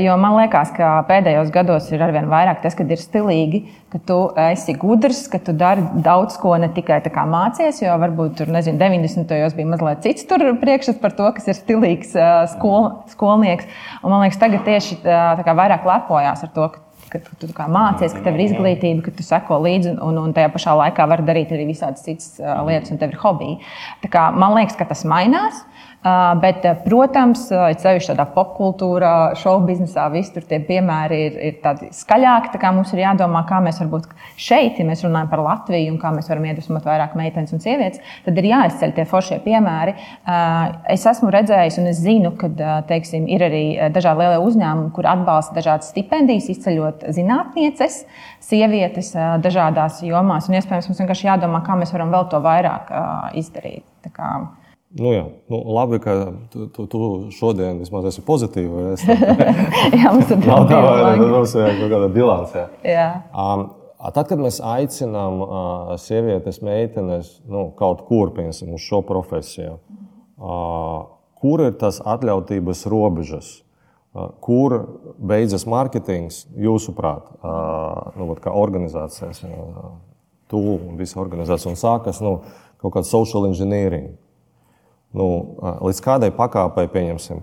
jo 0.00 0.14
man 0.22 0.38
liekas, 0.38 0.72
ka 0.76 0.94
pēdējos 1.10 1.50
gados 1.52 1.90
ir 1.92 2.04
arvien 2.06 2.30
vairāk 2.30 2.62
tas, 2.62 2.76
kad 2.78 2.88
ir 2.88 3.02
stilīgi, 3.02 3.60
ka 3.92 4.00
tu 4.08 4.16
esi 4.46 4.76
gudrs, 4.80 5.26
ka 5.28 5.42
tu 5.44 5.52
dari 5.52 5.84
daudz 6.06 6.38
ko 6.40 6.54
ne 6.56 6.70
tikai 6.72 7.02
mācies, 7.28 7.82
jo 7.84 7.98
varbūt 8.00 8.38
tur, 8.40 8.54
nezinu, 8.54 8.80
90. 8.80 9.28
gados 9.28 9.58
bija 9.58 9.72
mazliet 9.74 10.06
cits 10.06 10.24
priekšstats 10.30 11.02
par 11.04 11.12
to, 11.18 11.28
kas 11.36 11.52
ir 11.52 11.58
stilīgs 11.58 12.16
skol, 12.54 12.88
skolnieks. 13.12 13.68
Un 14.00 14.14
man 14.14 14.24
liekas, 14.24 14.40
tagad 14.40 14.64
tieši 14.64 15.02
tā 15.04 15.44
kā 15.44 15.58
vairāk 15.58 15.84
lepojās 15.90 16.48
ar 16.48 16.54
to, 16.56 16.70
ka 16.72 16.83
ka 17.22 17.36
tu 17.40 17.50
mācies, 17.70 18.14
ka 18.14 18.24
tev 18.24 18.38
ir 18.38 18.46
izglītība, 18.48 19.04
ka 19.06 19.14
tu 19.14 19.26
seko 19.26 19.60
līdzi 19.64 19.94
un, 19.98 20.18
un 20.18 20.34
tajā 20.36 20.50
pašā 20.54 20.74
laikā 20.80 21.06
vari 21.10 21.26
darīt 21.28 21.54
arī 21.54 21.68
visādas 21.70 22.02
citas 22.06 22.34
lietas, 22.40 22.90
un 22.90 22.98
tev 23.02 23.14
ir 23.14 23.22
hobiji. 23.22 23.60
Man 24.10 24.56
liekas, 24.56 24.78
ka 24.78 24.88
tas 24.90 25.06
mainās. 25.08 25.62
Uh, 25.64 25.84
bet, 26.40 26.66
protams, 26.84 27.46
sevišķi 27.48 28.10
tādā 28.10 28.26
popkultūrā, 28.34 29.12
šovu 29.40 29.64
biznesā, 29.70 30.06
visur 30.12 30.44
tie 30.48 30.58
piemēri 30.64 31.20
ir, 31.26 31.36
ir 31.48 31.54
tādi 31.62 31.88
skaļāki. 31.96 32.52
Tā 32.60 32.72
mums 32.76 32.92
ir 32.92 33.00
jādomā, 33.04 33.44
kā 33.48 33.60
mēs 33.64 33.80
varbūt 33.80 34.10
šeit, 34.40 34.78
ja 34.80 34.84
mēs 34.88 35.04
runājam 35.06 35.30
par 35.32 35.44
Latviju 35.44 35.94
un 35.94 36.00
kā 36.02 36.10
mēs 36.14 36.28
varam 36.28 36.44
iedvesmot 36.50 36.84
vairāk 36.84 37.14
meitenes 37.16 37.54
un 37.56 37.62
sievietes, 37.64 38.02
tad 38.26 38.40
ir 38.40 38.50
jāizceļ 38.50 38.92
tie 38.96 39.06
foršie 39.08 39.38
piemēri. 39.44 39.94
Es 40.92 41.06
esmu 41.08 41.32
redzējis 41.32 41.80
un 41.80 41.88
es 41.92 42.02
zinu, 42.04 42.34
ka 42.40 42.50
teiksim, 42.88 43.28
ir 43.30 43.46
arī 43.48 43.64
dažādi 43.94 44.24
lielie 44.24 44.42
uzņēmumi, 44.44 44.92
kur 44.96 45.08
atbalsta 45.08 45.56
dažādas 45.56 45.92
stipendijas, 45.94 46.50
izceļot 46.52 47.06
zinātnieces, 47.16 48.02
sievietes 48.44 49.14
dažādās 49.44 50.02
jomās. 50.04 50.50
Un 50.50 50.58
iespējams, 50.60 50.90
mums 50.90 51.00
vienkārši 51.00 51.30
jādomā, 51.30 51.64
kā 51.64 51.78
mēs 51.80 51.94
varam 51.96 52.12
vēl 52.12 52.28
to 52.32 52.42
vairāk 52.44 52.92
izdarīt. 53.40 53.88
Nu, 54.94 55.10
jā, 55.10 55.24
nu, 55.50 55.58
labi, 55.74 55.98
ka 55.98 56.12
tu, 56.52 56.68
tu, 56.70 56.84
tu 56.86 56.98
šodien 57.34 57.80
vismaz 57.82 58.04
esi 58.12 58.22
pozitīva. 58.22 58.92
Es, 58.94 59.02
jā, 59.98 60.12
mums 60.14 60.30
ir 60.30 60.44
tā 60.44 60.58
līnija. 60.62 61.16
Mums 61.32 61.54
ir 61.58 61.66
kaut 61.80 61.90
kāda 61.90 62.10
bilance. 62.14 62.62
Um, 63.34 63.64
tad, 64.04 64.28
kad 64.30 64.38
mēs 64.38 64.60
aicinām 64.62 65.42
uh, 65.42 65.92
sievietes, 65.98 66.62
meitenes 66.62 67.32
nu, 67.50 67.66
kaut 67.78 68.06
kur, 68.06 68.30
piemēram, 68.36 68.78
uz 68.78 68.86
šo 68.86 69.02
profesiju, 69.08 69.80
uh, 70.38 70.96
kur 71.42 71.66
ir 71.66 71.74
tas 71.80 71.98
atļautības 71.98 72.86
robežas? 72.94 73.52
Uh, 74.14 74.30
kur 74.38 74.78
beidzas 75.18 75.66
mārketings, 75.66 76.44
jūsuprāt, 76.54 77.32
uh, 77.42 78.14
nu, 78.14 78.30
kā 78.38 78.54
organizācijas, 78.54 79.42
uh, 79.42 79.96
tu 80.46 80.60
un 80.76 81.00
visa 81.00 81.18
organizācija, 81.18 81.72
un 81.72 81.80
sākas 81.80 82.22
nu, 82.22 82.36
kaut 82.78 82.94
kāda 82.94 83.10
social 83.10 83.50
engineering? 83.50 84.12
Nu, 85.14 85.26
līdz 85.84 86.02
kādai 86.04 86.30
pakāpei, 86.34 86.88
pieņemsim, 86.92 87.42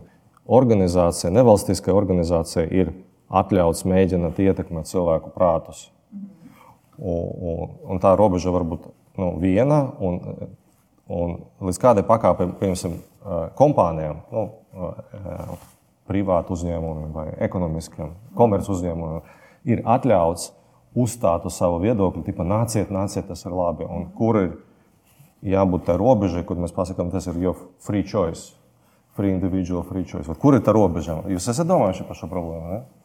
organizācija, 0.51 1.31
nevalstiskai 1.33 1.93
organizācijai 1.95 2.67
ir 2.75 2.93
atļauts 3.31 3.85
mēģināt 3.87 4.39
ietekmēt 4.43 4.89
cilvēku 4.91 5.31
prātus. 5.35 5.87
Un, 7.01 7.29
un, 7.51 7.77
un 7.93 8.01
tā 8.03 8.11
robeža 8.19 8.51
var 8.53 8.65
būt 8.67 8.89
nu, 9.17 9.31
viena, 9.41 9.83
un, 10.03 10.19
un 11.09 11.37
līdz 11.63 11.79
kādai 11.81 12.03
pakāpei, 12.07 12.51
piemēram, 12.59 12.99
kompānijām, 13.57 14.21
nu, 14.33 14.47
privātu 16.09 16.55
uzņēmumiem 16.57 17.13
vai 17.15 17.27
ekonomiskiem, 17.45 18.11
komerciāliem 18.37 18.77
uzņēmumiem, 18.77 19.37
ir 19.71 19.83
atļauts 19.87 20.51
uzstāt 20.97 21.45
uz 21.47 21.55
savu 21.55 21.79
viedokli, 21.83 22.25
tipa 22.27 22.43
nāciet, 22.47 22.91
nāciet, 22.91 23.27
tas 23.29 23.45
ir 23.45 23.55
labi. 23.55 23.87
Un 23.87 24.09
kur 24.17 24.39
ir 24.41 24.49
jābūt 25.41 25.87
tā 25.89 25.97
robežai, 25.99 26.43
kur 26.47 26.59
mēs 26.61 26.73
pasakām, 26.75 27.11
tas 27.13 27.27
ir 27.29 27.39
jau 27.41 27.53
free 27.83 28.05
choice, 28.07 28.53
free 29.17 29.33
individual 29.33 29.83
free 29.87 30.05
choice. 30.07 30.29
Kur 30.41 30.57
ir 30.57 30.65
tā 30.65 30.73
robeža? 30.75 31.21
Jūs 31.31 31.49
esat 31.53 31.69
domājuši 31.69 32.07
par 32.07 32.19
šo 32.19 32.29
problēmu? 32.31 32.75
Ne? 32.75 33.00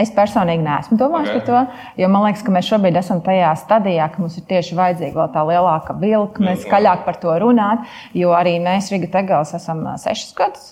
Es 0.00 0.08
personīgi 0.16 0.64
neesmu 0.64 0.96
domājis 0.96 1.34
okay. 1.34 1.40
par 1.40 1.46
to, 1.46 1.80
jo 2.00 2.08
man 2.08 2.22
liekas, 2.24 2.40
ka 2.46 2.52
mēs 2.54 2.68
šobrīd 2.70 2.96
esam 2.96 3.18
tajā 3.24 3.50
stadijā, 3.60 4.06
ka 4.08 4.22
mums 4.22 4.38
ir 4.40 4.46
tieši 4.48 4.76
vajadzīga 4.78 5.26
tā 5.34 5.42
lielāka 5.44 5.96
vilkme, 6.00 6.54
skaļāk 6.62 7.02
par 7.04 7.18
to 7.20 7.34
runāt. 7.42 7.84
Jo 8.16 8.32
arī 8.36 8.54
mēs 8.64 8.88
Riga 8.94 9.10
Tegels 9.18 9.52
esam 9.58 9.82
sešus 10.00 10.32
gadus 10.38 10.70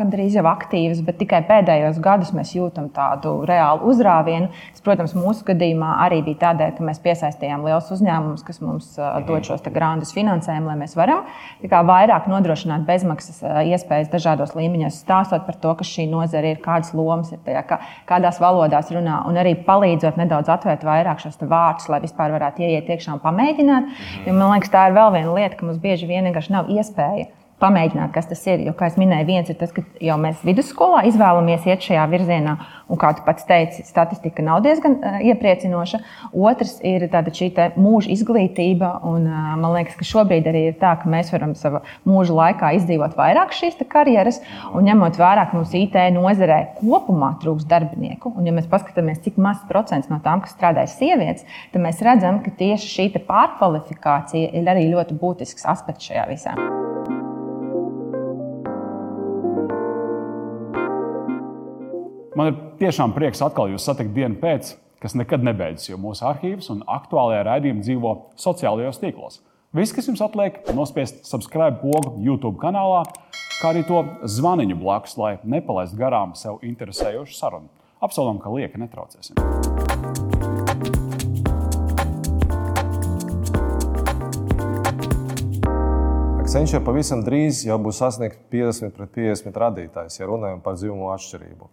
gandrīz 0.00 0.34
jau 0.34 0.42
aktīvas, 0.50 1.04
bet 1.06 1.20
tikai 1.22 1.44
pēdējos 1.46 2.00
gados 2.02 2.32
mēs 2.34 2.50
jūtam 2.56 2.88
tādu 2.94 3.36
reālu 3.46 3.92
uzrāvienu. 3.92 4.50
Tas, 4.74 4.82
protams, 4.82 5.14
mūsu 5.14 5.46
gadījumā 5.46 5.92
arī 6.08 6.18
bija 6.26 6.48
tādēļ, 6.48 6.74
ka 6.76 6.88
mēs 6.88 7.02
piesaistījām 7.06 7.62
lielus 7.68 7.92
uzņēmumus, 7.94 8.42
kas 8.46 8.58
mums 8.64 8.90
dod 9.28 9.46
šos 9.46 9.62
grāmatus 9.70 10.14
finansējumu, 10.16 10.72
lai 10.72 10.78
mēs 10.82 10.98
varam 10.98 11.22
vairāk 11.86 12.26
nodrošināt 12.30 12.86
bezmaksas 12.88 13.40
iespējas 13.70 14.10
dažādos 14.12 14.54
līmeņos, 14.56 15.00
stāstot 15.04 15.46
par 15.46 15.58
to, 15.62 15.74
kas 15.78 15.90
šī 15.90 16.06
nozare 16.10 16.54
ir, 16.54 16.60
kādas 16.64 16.92
lomas 16.96 17.32
ir 17.34 17.40
tajā. 17.46 17.62
Kā, 17.68 17.78
kādās 18.16 18.40
valodās 18.42 18.90
runā, 18.94 19.20
un 19.28 19.38
arī 19.40 19.54
palīdzot 19.68 20.18
nedaudz 20.20 20.50
atvērt 20.56 20.84
vairāk 20.86 21.22
šos 21.22 21.38
vārdus, 21.44 21.88
lai 21.92 22.02
vispār 22.04 22.34
varētu 22.34 22.66
ieiet 22.66 22.90
iekšā 22.90 23.16
un 23.16 23.24
pamēģināt. 23.24 23.96
Jo 24.26 24.36
man 24.36 24.56
liekas, 24.56 24.72
tā 24.72 24.88
ir 24.88 24.96
vēl 24.96 25.12
viena 25.18 25.36
lieta, 25.36 25.56
ka 25.58 25.68
mums 25.68 25.82
bieži 25.82 26.08
vien 26.08 26.26
vienkārši 26.26 26.56
nav 26.56 26.72
iespēja 26.72 27.28
pamēģināt, 27.62 28.12
kas 28.14 28.28
tas 28.30 28.42
ir. 28.48 28.64
Jo, 28.66 28.74
kā 28.76 28.90
jau 28.90 28.98
minēju, 29.00 29.26
viens 29.28 29.50
ir 29.50 29.56
tas, 29.60 29.72
ka 29.72 29.84
jau 30.02 30.16
mēs 30.20 30.42
vidusskolā 30.46 31.04
izvēlamies 31.08 31.66
iet 31.68 31.84
šajā 31.86 32.04
virzienā, 32.12 32.56
un 32.92 33.00
kā 33.00 33.12
tu 33.16 33.24
pats 33.26 33.46
teici, 33.48 33.84
statistika 33.86 34.44
nav 34.44 34.62
diezgan 34.66 34.98
uh, 35.00 35.18
iepriecinoša. 35.32 36.00
Otrs 36.36 36.76
ir 36.86 37.06
šī 37.08 37.50
mūža 37.80 38.12
izglītība, 38.14 38.92
un 39.08 39.28
uh, 39.30 39.54
man 39.60 39.76
liekas, 39.76 39.96
ka 39.98 40.08
šobrīd 40.08 40.48
arī 40.50 40.66
ir 40.70 40.78
tā, 40.80 40.94
ka 41.00 41.10
mēs 41.10 41.32
varam 41.34 41.56
savā 41.58 41.82
mūža 42.08 42.36
laikā 42.36 42.74
izdzīvot 42.80 43.16
vairāk 43.18 43.54
šīs 43.56 43.80
karjeras, 43.90 44.40
un 44.76 44.86
ņemot 44.88 45.18
vērā, 45.20 45.48
ka 45.50 45.58
mums 45.58 45.74
IT 45.76 45.96
nozarē 46.16 46.60
kopumā 46.78 47.34
trūks 47.42 47.68
darbinieku, 47.68 48.32
un 48.36 48.48
ja 48.48 48.54
mēs 48.56 48.68
paskatāmies, 48.70 49.22
cik 49.24 49.40
mazs 49.40 49.64
procents 49.70 50.10
no 50.12 50.20
tām, 50.24 50.44
kas 50.44 50.56
strādājas 50.56 50.98
sievietes, 51.00 51.46
tad 51.72 51.84
mēs 51.84 52.02
redzam, 52.04 52.42
ka 52.44 52.52
tieši 52.56 52.92
šī 52.96 53.08
pārkvalifikācija 53.26 54.52
ir 54.56 54.74
arī 54.74 54.90
ļoti 54.92 55.16
būtisks 55.20 55.68
aspekts 55.72 56.10
šajā 56.10 56.28
visā. 56.32 56.84
Man 62.36 62.50
ir 62.50 62.56
tiešām 62.76 63.14
prieks 63.16 63.40
atkal 63.40 63.70
jūs 63.72 63.86
satikt 63.88 64.10
dienu 64.12 64.36
pēc, 64.36 64.74
kas 65.00 65.14
nekad 65.16 65.40
nebeidzas, 65.46 65.86
jo 65.88 65.96
mūsu 65.96 66.26
arhīvs 66.28 66.66
un 66.74 66.82
aktuālajā 66.84 67.46
raidījumā 67.46 67.80
dzīvo 67.80 68.10
sociālajos 68.36 69.00
tīklos. 69.00 69.38
Viss, 69.72 69.94
kas 69.96 70.10
jums 70.10 70.20
atliek, 70.20 70.58
ir 70.68 70.76
nospiest 70.76 71.22
subscribe 71.24 71.80
pogu 71.80 72.12
YouTube 72.20 72.60
kanālā, 72.60 73.06
kā 73.62 73.70
arī 73.70 73.86
to 73.88 74.02
zvaniņu 74.28 74.76
blakus, 74.82 75.16
lai 75.16 75.30
nepalaistu 75.48 75.96
garām 75.96 76.34
sev 76.36 76.60
interesējošu 76.60 77.38
sarunu. 77.38 77.72
Apsolam, 78.04 78.36
ka 78.36 78.52
lieka 78.52 78.82
netraucēsim. 78.84 79.40
Accenture 86.44 86.84
pavisam 86.84 87.24
drīz 87.24 87.64
jau 87.64 87.80
būs 87.80 88.04
sasniegts 88.04 88.44
50 88.52 88.92
pret 88.92 89.16
50 89.16 89.58
radītājs, 89.64 90.20
ja 90.20 90.28
runājam 90.28 90.60
par 90.60 90.76
dzimumu 90.76 91.08
atšķirību. 91.16 91.72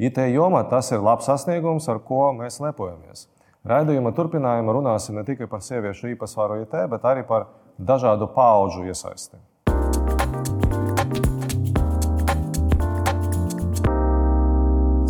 IT 0.00 0.16
jomā 0.32 0.62
tas 0.64 0.88
ir 0.94 1.02
labs 1.04 1.26
sasniegums, 1.28 1.84
ar 1.92 1.98
ko 2.00 2.30
mēs 2.32 2.56
lepojamies. 2.64 3.26
Raidījuma 3.68 4.14
turpinājumā 4.16 4.72
runāsim 4.72 5.18
ne 5.18 5.24
tikai 5.28 5.44
par 5.44 5.60
sieviešu 5.60 6.14
īpatsvaru 6.14 6.62
IT, 6.62 6.72
bet 6.88 7.04
arī 7.04 7.26
par 7.28 7.50
dažādu 7.76 8.30
pauģu 8.32 8.86
iesaisti. 8.88 9.36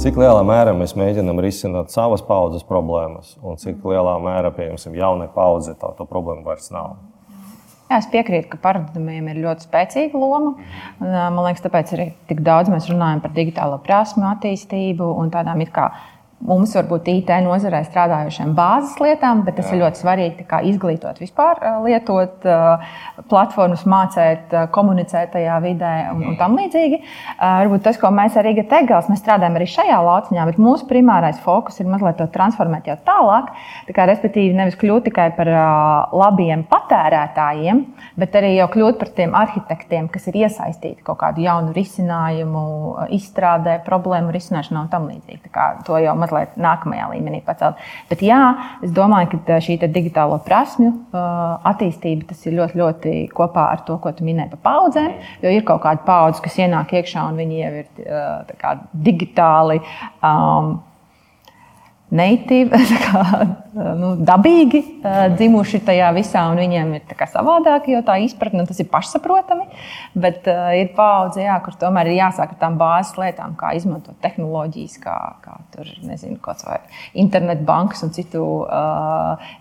Cik 0.01 0.19
lielā 0.19 0.43
mērā 0.49 0.75
mēs 0.75 0.97
mēģinām 0.99 1.39
risināt 1.45 1.95
savas 1.95 2.27
paudzes 2.27 2.67
problēmas, 2.67 3.37
un 3.47 3.63
cik 3.63 3.87
lielā 3.87 4.17
mērā, 4.27 4.51
piemēram, 4.57 4.99
jaunai 4.99 5.31
paudzei 5.31 5.79
tā 5.79 5.95
problēma 6.03 6.43
vairs 6.51 6.73
nav. 6.75 6.97
Jā, 7.91 7.99
es 7.99 8.07
piekrītu, 8.07 8.47
ka 8.53 8.59
paradigmiem 8.63 9.33
ir 9.33 9.41
ļoti 9.43 9.67
spēcīga 9.67 10.19
loma. 10.23 10.53
Man 11.03 11.41
liekas, 11.43 11.65
tāpēc 11.65 11.91
arī 11.97 12.05
tik 12.31 12.45
daudz 12.47 12.71
mēs 12.71 12.87
runājam 12.87 13.25
par 13.25 13.35
digitālo 13.35 13.81
prasmu 13.83 14.29
attīstību 14.31 15.09
un 15.19 15.33
tādām 15.35 15.65
it 15.65 15.73
kā 15.75 15.89
mums 16.41 16.73
varbūt 16.77 17.09
IT 17.13 17.31
nozarē 17.45 17.83
strādājušiem 17.85 18.55
bāzes 18.57 18.97
lietām, 19.03 19.43
bet 19.45 19.59
tas 19.59 19.69
Jā. 19.69 19.77
ir 19.77 19.83
ļoti 19.85 20.01
svarīgi 20.01 20.47
izglītot 20.71 21.21
vispār, 21.21 21.61
lietot 21.85 22.47
platformas, 23.31 23.85
mācīt, 23.89 24.55
komunicēt 24.73 25.35
tajā 25.35 25.59
vidē 25.65 25.93
un, 26.15 26.25
un 26.33 26.39
tam 26.41 26.57
līdzīgi. 26.59 27.01
Varbūt 27.41 27.85
tas, 27.85 28.01
ko 28.01 28.13
mēs 28.15 28.39
arī 28.41 28.57
Tegels, 28.71 29.09
mēs 29.11 29.21
strādājam 29.23 29.59
arī 29.59 29.67
šajā 29.71 29.99
lauciņā, 30.05 30.47
bet 30.49 30.61
mūsu 30.61 30.89
primārais 30.89 31.39
fokus 31.45 31.81
ir 31.81 31.89
mazliet 31.91 32.19
to 32.21 32.27
transformēt 32.33 32.89
jau 32.89 32.97
tālāk. 33.07 33.53
Tā 33.89 33.97
kā, 33.97 34.09
respektīvi, 34.09 34.57
nevis 34.57 34.79
kļūt 34.81 35.09
tikai 35.11 35.29
par 35.37 35.51
labiem 36.17 36.65
patērētājiem, 36.71 37.85
bet 38.21 38.41
arī 38.41 38.55
jau 38.57 38.69
kļūt 38.75 39.01
par 39.01 39.13
tiem 39.17 39.37
arhitektiem, 39.37 40.09
kas 40.13 40.29
ir 40.33 40.41
iesaistīti 40.45 41.05
kaut 41.05 41.21
kādu 41.23 41.45
jaunu 41.45 41.75
risinājumu 41.77 42.65
izstrādē, 43.17 43.81
problēmu 43.87 44.33
risināšanā 44.35 44.85
un 44.87 44.93
tam 44.93 45.09
līdzīgi. 45.11 45.53
To 45.87 46.01
jau 46.01 46.17
mazliet 46.19 46.30
mazliet 46.31 46.59
nākamajā 46.61 47.09
līmenī 47.13 47.43
pacelt. 47.47 47.81
Bet 48.11 48.23
jā, 48.25 48.41
es 48.85 48.93
domāju, 48.95 49.41
ka 49.47 49.61
šī 49.63 49.79
digitālo 49.87 50.39
prasmju 50.45 50.93
attīstība 51.13 52.31
tas 52.31 52.45
ir 52.47 52.57
ļoti, 52.59 52.79
ļoti 52.81 53.15
kopā 53.35 53.71
ar 53.75 53.85
to, 53.87 53.99
ko 54.03 54.13
tu 54.13 54.27
minēji 54.27 54.55
par 54.57 54.63
paudzēm. 54.69 55.17
Jo 55.43 55.55
ir 55.55 55.67
kaut 55.67 55.83
kāda 55.85 56.05
paudze, 56.07 56.43
kas 56.45 56.61
ienāk 56.61 56.95
iekšā 57.01 57.27
un 57.31 57.41
viņi 57.41 57.61
jau 57.61 57.73
ir 57.83 57.91
kā, 58.61 58.77
digitāli. 58.93 59.81
Um, 60.23 60.79
neitīvi, 62.11 62.79
nu, 63.75 64.13
dabīgi 64.27 64.81
dzimuši 65.37 65.81
tajā 65.87 66.11
visā, 66.17 66.45
un 66.53 66.61
viņiem 66.61 66.95
ir 66.97 67.25
savādāk, 67.31 67.89
jo 67.93 68.01
tā 68.07 68.17
izpratne 68.25 68.65
tas 68.69 68.81
ir 68.83 68.89
pašsaprotami. 68.91 69.67
Bet 70.15 70.49
uh, 70.51 70.71
ir 70.79 70.93
paudze, 70.97 71.43
jā, 71.45 71.57
kur 71.65 71.77
tomēr 71.79 72.11
ir 72.11 72.21
jāsāk 72.21 72.55
ar 72.55 72.61
tām 72.61 72.79
bāzes 72.81 73.19
lietām, 73.21 73.55
kā 73.59 73.73
izmantot 73.79 74.17
tehnoloģijas, 74.25 74.97
kā, 75.03 75.17
kā 75.45 75.59
tur, 75.75 75.91
nezinu, 76.07 76.39
kaut 76.43 76.65
vai 76.67 76.81
internetu 77.19 77.67
bankas 77.69 78.03
un 78.07 78.15
citu 78.15 78.43
uh, 78.65 79.53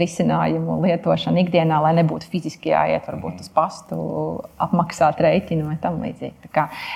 risinājumu 0.00 0.78
lietošanu 0.86 1.42
ikdienā, 1.44 1.82
lai 1.84 1.94
nebūtu 2.00 2.30
fiziski 2.32 2.72
jāiet 2.72 3.08
varbūt 3.08 3.42
uz 3.44 3.50
pastu, 3.52 3.98
apmaksāt 4.62 5.20
rēķinu 5.22 5.68
vai 5.68 5.76
tam 5.82 6.00
līdzīgi. 6.04 6.52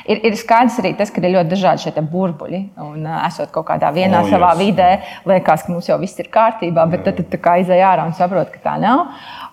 Ir, 0.06 0.22
ir 0.30 0.38
skaidrs 0.38 0.80
arī 0.82 0.94
tas, 0.98 1.12
ka 1.12 1.22
ir 1.22 1.34
ļoti 1.36 1.52
dažādi 1.52 1.86
šie 1.86 2.06
burbuļi, 2.06 2.62
un 2.86 3.04
uh, 3.04 3.20
esot 3.28 3.52
kaut 3.54 3.68
kādā 3.72 3.92
vienā 3.94 4.22
oh, 4.24 4.30
savā 4.30 4.54
vidē 4.58 4.76
vidē 4.76 4.90
liekas, 5.26 5.64
ka 5.66 5.72
mums 5.72 5.88
jau 5.88 5.98
viss 6.00 6.18
ir 6.20 6.28
kārtībā, 6.32 6.45
bet 6.92 7.06
tad, 7.06 7.22
tad, 7.22 7.32
tad 7.32 7.64
izēj 7.64 7.82
ārā 7.92 8.06
un 8.08 8.14
saprot, 8.16 8.52
ka 8.54 8.62
tā 8.64 8.76
nav. 8.82 9.06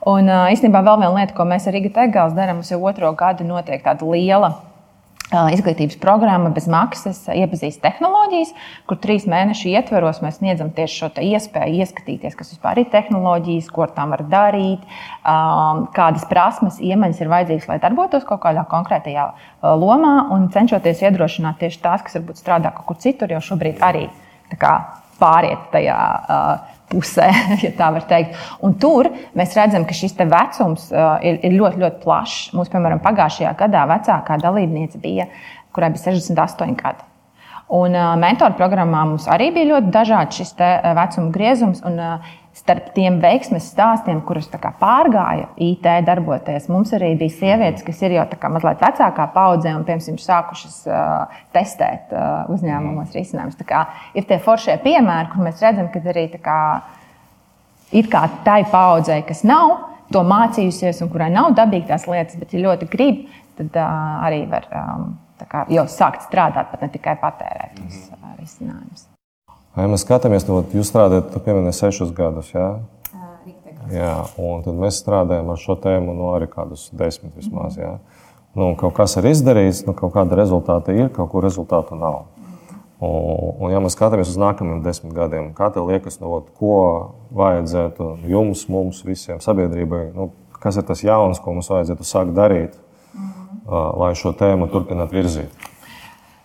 Un 0.09 0.27
īstenībā 0.27 0.83
vēl 0.83 0.99
viena 0.99 1.15
lieta, 1.15 1.35
ko 1.37 1.47
mēs 1.47 1.67
ar 1.67 1.77
Rīgas 1.77 1.95
Tegāls 1.95 2.37
darām, 2.37 2.59
mums 2.59 2.71
jau 2.71 2.81
otro 2.83 3.13
gadu 3.15 3.47
notiek 3.47 3.83
tāda 3.85 4.07
liela 4.09 4.53
izglītības 5.31 5.97
programma 6.01 6.51
bez 6.53 6.67
maksas, 6.69 7.23
iepazīst 7.31 7.81
tehnoloģijas, 7.83 8.51
kur 8.89 8.99
trīs 9.01 9.25
mēnešu 9.29 9.71
ietveros 9.71 10.21
mēs 10.21 10.37
sniedzam 10.39 10.69
tieši 10.75 10.99
šo 10.99 11.09
iespēju 11.23 11.79
ieskatīties, 11.81 12.35
kas 12.37 12.53
vispār 12.53 12.83
ir 12.83 12.89
tehnoloģijas, 12.93 13.69
ko 13.73 13.85
ar 13.87 13.93
tām 13.95 14.13
var 14.13 14.25
darīt, 14.29 14.83
kādas 15.23 16.27
prasmes, 16.29 16.81
iemaņas 16.83 17.23
ir 17.23 17.31
vajadzīgas, 17.33 17.69
lai 17.71 17.79
darbotos 17.83 18.27
kaut 18.29 18.43
kādā 18.45 18.65
konkrētajā 18.69 19.29
lomā, 19.81 20.15
un 20.35 20.49
cenšoties 20.53 21.05
iedrošināt 21.07 21.61
tieši 21.63 21.81
tās, 21.81 22.05
kas 22.05 22.19
varbūt 22.19 22.43
strādā 22.43 22.73
kaut 22.75 22.91
kur 22.91 23.01
citur, 23.01 23.33
jo 23.33 23.41
šobrīd 23.41 23.81
arī 23.81 24.05
kā, 24.59 24.75
pāriet 25.21 25.69
tajā 25.73 25.97
pusē, 26.93 27.29
ja 27.65 27.71
tā 27.77 27.89
var 27.95 28.05
teikt. 28.09 28.37
Un 28.63 28.77
tur 28.81 29.09
mēs 29.37 29.57
redzam, 29.59 29.87
ka 29.89 29.97
šis 29.97 30.15
vecums 30.19 30.89
uh, 30.93 31.17
ir, 31.25 31.41
ir 31.43 31.57
ļoti, 31.57 31.81
ļoti 31.83 32.03
plašs. 32.03 32.53
Mums, 32.57 32.71
piemēram, 32.73 33.01
pagājušajā 33.03 33.55
gadā 33.59 33.87
vecākā 33.89 34.37
dalībniece 34.43 35.01
bija, 35.03 35.27
kurai 35.75 35.91
bija 35.95 36.13
68 36.13 36.77
gadi. 36.79 37.09
Un 37.73 37.97
uh, 37.97 38.13
mentoru 38.19 38.55
programmā 38.59 39.01
mums 39.09 39.25
arī 39.31 39.49
bija 39.55 39.73
ļoti 39.73 39.91
dažāds 39.93 40.39
šis 40.39 40.55
vecuma 40.59 41.33
griezums. 41.33 41.81
Un, 41.87 41.99
uh, 41.99 42.39
starp 42.53 42.91
tiem 42.93 43.17
veiksmes 43.21 43.65
stāstiem, 43.73 44.21
kurus 44.25 44.47
pārgāja 44.79 45.49
IT 45.61 45.87
darboties, 46.05 46.67
mums 46.69 46.93
arī 46.93 47.13
bija 47.17 47.33
sievietes, 47.33 47.83
kas 47.85 48.01
ir 48.05 48.17
jau 48.17 48.25
mazliet 48.53 48.83
vecākā 48.83 49.25
paudzē 49.33 49.73
un, 49.73 49.85
piemēram, 49.87 50.19
sākušas 50.21 50.75
uh, 50.87 51.39
testēt 51.55 52.13
uh, 52.13 52.51
uzņēmumos 52.53 53.09
mm. 53.09 53.15
risinājumus. 53.17 53.57
Ir 54.13 54.27
tie 54.29 54.37
foršie 54.43 54.77
piemēri, 54.83 55.31
kur 55.33 55.47
mēs 55.47 55.63
redzam, 55.65 55.89
ka 55.93 56.03
arī 56.13 56.27
kā, 56.37 56.59
ir 57.91 58.11
kā 58.11 58.27
tai 58.45 58.61
paudzei, 58.69 59.23
kas 59.27 59.41
nav 59.47 59.89
to 60.13 60.21
mācījusies 60.27 61.01
un 61.01 61.09
kurai 61.09 61.31
nav 61.33 61.55
dabīgi 61.57 61.89
tās 61.89 62.05
lietas, 62.09 62.37
bet 62.37 62.53
ir 62.53 62.67
ļoti 62.67 62.89
grib, 62.91 63.25
tad 63.57 63.81
uh, 63.81 64.19
arī 64.27 64.43
var 64.51 64.69
um, 64.77 65.09
kā, 65.49 65.65
jau 65.73 65.87
sākt 65.89 66.29
strādāt, 66.29 66.69
pat 66.69 66.85
ne 66.85 66.93
tikai 66.93 67.17
patērēt 67.23 67.81
tos 67.81 68.05
uh, 68.13 68.37
risinājumus. 68.37 69.09
Ja 69.73 69.87
mēs 69.89 70.03
skatāmies, 70.05 70.45
no 70.45 70.59
jūs 70.69 70.91
strādājat, 70.91 71.31
tu 71.33 71.39
pieminēji 71.41 71.79
sešus 71.79 72.11
gadus. 72.13 72.51
Jā? 72.53 72.67
Jā, 73.91 74.11
un 74.39 74.61
tad 74.65 74.77
mēs 74.79 74.99
strādājam 75.01 75.49
ar 75.49 75.59
šo 75.59 75.75
tēmu 75.81 76.13
no 76.13 76.19
nu, 76.19 76.27
arī 76.37 76.47
kādus 76.51 76.87
desmit 76.93 77.33
vismaz. 77.35 77.79
Jā. 77.79 77.97
Nu, 78.53 78.69
kaut 78.77 78.93
kas 78.99 79.17
ir 79.17 79.27
izdarīts, 79.31 79.81
nu, 79.87 79.95
kaut 79.97 80.13
kāda 80.13 80.37
rezultāta 80.37 80.93
ir, 80.93 81.09
kaut 81.13 81.31
kur 81.31 81.43
rezultātu 81.43 81.97
nav. 81.97 82.27
Un, 83.03 83.57
un 83.65 83.73
ja 83.73 83.81
mēs 83.83 83.97
skatāmies 83.97 84.29
uz 84.31 84.37
nākamajiem 84.39 84.83
desmit 84.85 85.11
gadiem, 85.17 85.49
kā 85.57 85.67
tev 85.73 85.89
liekas, 85.89 86.21
nu, 86.21 86.37
ko 86.59 86.77
vajadzētu 87.35 88.13
jums, 88.29 88.67
mums, 88.71 89.01
visiem 89.03 89.41
sabiedrībai, 89.43 90.05
nu, 90.15 90.29
kas 90.63 90.77
ir 90.79 90.85
tas 90.87 91.01
jauns, 91.03 91.41
ko 91.43 91.57
mums 91.57 91.71
vajadzētu 91.73 92.07
sākt 92.07 92.37
darīt, 92.37 92.77
mm 92.77 93.27
-hmm. 93.27 93.99
lai 93.99 94.13
šo 94.15 94.31
tēmu 94.37 94.69
turpinātu 94.71 95.17
virzīt? 95.17 95.72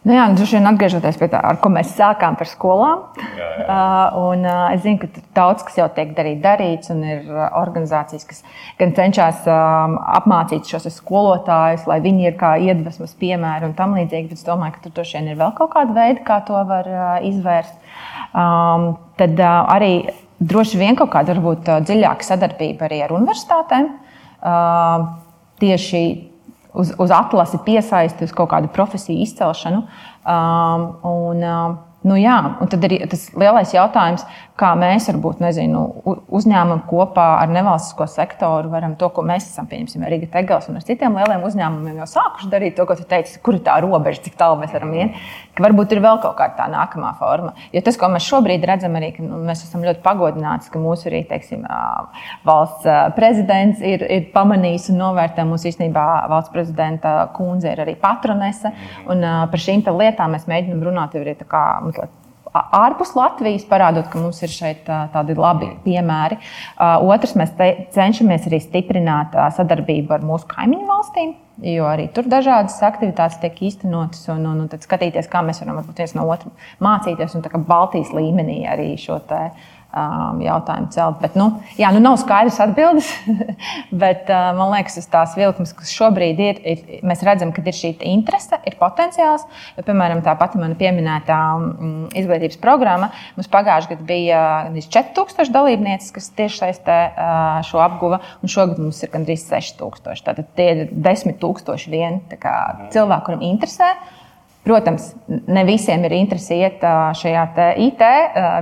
Nu 0.07 0.15
jā, 0.15 0.29
droši 0.31 0.57
vien 0.57 0.69
atgriežoties 0.71 1.17
pie 1.19 1.27
tā, 1.33 1.41
ar 1.43 1.57
ko 1.59 1.73
mēs 1.75 1.91
sākām 1.99 2.37
par 2.39 2.49
skolām. 2.49 3.07
Jā, 3.19 3.27
jā. 3.35 3.47
Uh, 3.69 4.15
un, 4.31 4.45
uh, 4.47 4.71
es 4.73 4.81
zinu, 4.81 4.97
ka 5.03 5.23
daudz 5.37 5.65
kas 5.67 5.75
jau 5.77 5.89
tiek 5.93 6.15
darīt, 6.17 6.39
darīts, 6.41 6.89
un 6.95 7.03
ir 7.05 7.27
uh, 7.27 7.49
organizācijas, 7.59 8.23
kas 8.25 8.39
gan 8.79 8.95
cenšas 8.97 9.43
um, 9.51 9.99
apmācīt 10.15 10.71
šos 10.71 10.87
skolotājus, 10.95 11.85
lai 11.91 11.99
viņi 12.05 12.31
ir 12.31 12.39
kā 12.41 12.55
iedvesmas 12.63 13.13
piemēri 13.19 13.69
un 13.69 13.75
tam 13.77 13.93
līdzīgi. 13.99 14.31
Bet 14.31 14.41
es 14.41 14.47
domāju, 14.47 14.77
ka 14.79 14.87
tur 14.87 14.95
droši 14.97 15.19
vien 15.19 15.29
ir 15.35 15.41
vēl 15.43 15.53
kaut 15.59 15.75
kāda 15.75 15.97
veida, 15.99 16.25
kā 16.25 16.39
to 16.49 16.63
var 16.71 16.89
izvērst. 17.29 17.77
Um, 18.33 18.89
tad 19.21 19.43
arī 19.43 19.93
droši 20.39 20.81
vien 20.81 20.97
kaut 20.97 21.13
kāda 21.13 21.37
varbūt 21.37 21.69
dziļāka 21.91 22.31
sadarbība 22.31 22.89
arī 22.89 23.03
ar 23.05 23.15
universitātēm. 23.19 23.93
Tieši 25.61 26.03
uz, 26.79 26.95
uz 26.99 27.13
atlasi 27.15 27.61
piesaisti, 27.67 28.29
uz 28.29 28.35
kaut 28.37 28.53
kādu 28.53 28.71
profesiju 28.75 29.25
izcelšanu. 29.27 29.83
Um, 30.29 30.87
un, 31.09 31.43
um, 31.43 31.77
Nu, 32.07 32.15
jā, 32.15 32.37
un 32.63 32.69
tad 32.71 32.85
ir 32.87 33.01
tas 33.11 33.25
lielais 33.35 33.73
jautājums, 33.75 34.23
kā 34.59 34.69
mēs 34.79 35.09
varbūt 35.11 35.41
nezinu, 35.43 35.81
uzņēmumi 36.35 36.85
kopā 36.87 37.25
ar 37.41 37.51
nevalstisko 37.51 38.07
sektoru 38.11 38.71
varam 38.71 38.95
to, 38.99 39.09
ko 39.15 39.23
mēs 39.27 39.49
esam, 39.51 39.67
pieņemsim, 39.71 40.05
Riga 40.11 40.29
Tegels 40.33 40.69
un 40.71 40.79
ar 40.79 40.87
citiem 40.87 41.19
lieliem 41.19 41.43
uzņēmumiem 41.47 42.01
jau 42.03 42.07
sākuši 42.11 42.51
darīt, 42.53 42.77
to, 42.79 42.87
ko 42.87 42.95
tu 42.99 43.07
teici, 43.09 43.39
kur 43.43 43.59
ir 43.59 43.65
tā 43.67 43.77
robeža, 43.83 44.23
cik 44.25 44.39
tālu 44.39 44.61
mēs 44.61 44.75
varam 44.75 44.95
iet, 44.95 45.19
ka 45.59 45.65
varbūt 45.67 45.95
ir 45.95 46.03
vēl 46.05 46.21
kaut 46.23 46.37
kāda 46.39 46.55
tā 46.59 46.69
nākamā 46.71 47.13
forma. 47.19 47.53
Jo 47.75 47.83
tas, 47.87 47.99
ko 47.99 48.11
mēs 48.11 48.27
šobrīd 48.31 48.67
redzam, 48.71 48.95
arī, 48.99 49.11
ka 49.17 49.27
nu, 49.27 49.39
mēs 49.47 49.63
esam 49.67 49.83
ļoti 49.87 50.03
pagodināti, 50.07 50.71
ka 50.75 50.83
mūsu 50.83 51.11
arī, 51.11 51.25
teiksim, 51.31 51.67
valsts 52.47 52.87
prezidents 53.19 53.83
ir, 53.83 54.07
ir 54.07 54.31
pamanījis 54.35 54.91
un 54.95 55.03
novērtē 55.03 55.47
mūsu 55.51 55.71
īstenībā 55.73 56.07
valsts 56.31 56.55
prezidenta 56.55 57.15
kundze 57.35 57.75
ir 57.75 57.83
arī 57.87 57.95
patronese, 57.99 58.75
un 59.11 59.23
par 59.51 59.67
šīm 59.67 59.87
lietām 59.99 60.35
mēs 60.35 60.47
mēģinam 60.51 60.83
runāt 60.91 61.15
jau 61.15 61.23
arī 61.23 61.35
tā 61.39 61.47
kā 61.49 61.63
ārpus 62.55 63.13
Latvijas, 63.17 63.67
parādot, 63.69 64.09
ka 64.11 64.21
mums 64.21 64.41
ir 64.43 64.53
šeit 64.53 64.89
tādi 65.13 65.37
labi 65.39 65.71
piemēri. 65.85 66.39
Otrs, 66.79 67.35
mēs 67.39 67.53
cenšamies 67.95 68.49
arī 68.49 68.63
stiprināt 68.65 69.37
sadarbību 69.57 70.17
ar 70.17 70.25
mūsu 70.27 70.49
kaimiņu 70.51 70.89
valstīm. 70.89 71.37
Jo 71.59 71.89
arī 71.91 72.05
tur 72.15 72.29
dažādas 72.31 72.77
aktivitātes 72.87 73.41
tiek 73.43 73.57
īstenotas, 73.67 74.21
un, 74.31 74.45
un, 74.47 74.61
un 74.63 74.83
skatīties, 74.85 75.27
kā 75.31 75.43
mēs 75.43 75.59
varam 75.65 75.81
viens 75.91 76.15
no 76.15 76.29
otra 76.31 76.53
mācīties, 76.85 77.35
un 77.35 77.65
Baltijas 77.67 78.13
līmenī 78.15 78.61
arī 78.71 78.93
šo 79.03 79.19
te, 79.27 79.41
uh, 79.51 79.78
jautājumu 79.89 80.91
celt. 80.93 81.21
Bet, 81.23 81.37
nu, 81.39 81.49
jā, 81.79 81.89
nu 81.95 82.01
nav 82.03 82.19
skaidrs 82.21 82.59
atbildes, 82.61 83.09
bet 84.03 84.29
uh, 84.29 84.51
man 84.59 84.75
liekas, 84.75 84.99
tas 84.99 85.09
tās 85.13 85.37
vilkmes, 85.39 85.73
kas 85.77 85.93
šobrīd 85.95 86.43
ir, 86.45 86.61
ir, 86.69 86.83
mēs 87.09 87.25
redzam, 87.27 87.53
ka 87.57 87.65
ir 87.65 87.77
šī 87.77 87.95
interese, 88.11 88.59
ir 88.69 88.77
potenciāls. 88.81 89.47
Jo, 89.79 89.87
piemēram, 89.87 90.21
tā 90.27 90.35
pati 90.39 90.61
mana 90.61 90.77
pieminētā 90.79 91.39
um, 91.57 91.97
izglītības 92.13 92.61
programma, 92.61 93.11
mums 93.39 93.49
pagājušajā 93.53 93.95
gadā 93.95 94.09
bija 94.09 94.43
gandrīz 94.69 94.91
4000 94.93 95.55
dalībnieces, 95.57 96.13
kas 96.15 96.31
tieši 96.37 96.63
saistē 96.67 96.99
uh, 97.09 97.49
šo 97.67 97.81
apguva, 97.85 98.21
un 98.43 98.53
šogad 98.53 98.83
mums 98.83 99.01
ir 99.03 99.13
gandrīz 99.15 99.49
6000. 99.49 100.25
Tātad 100.29 100.53
tie 100.59 100.71
ir 100.75 100.87
10 100.93 101.41
000 101.41 101.93
vien 101.93 102.21
cilvēku, 102.93 103.25
kuriem 103.31 103.49
interesē. 103.55 103.95
Protams, 104.67 105.13
ne 105.29 105.63
visiem 105.65 106.03
ir 106.05 106.13
interese 106.19 106.57
iet 106.59 106.83
šajā 107.17 107.45
IT 107.87 108.03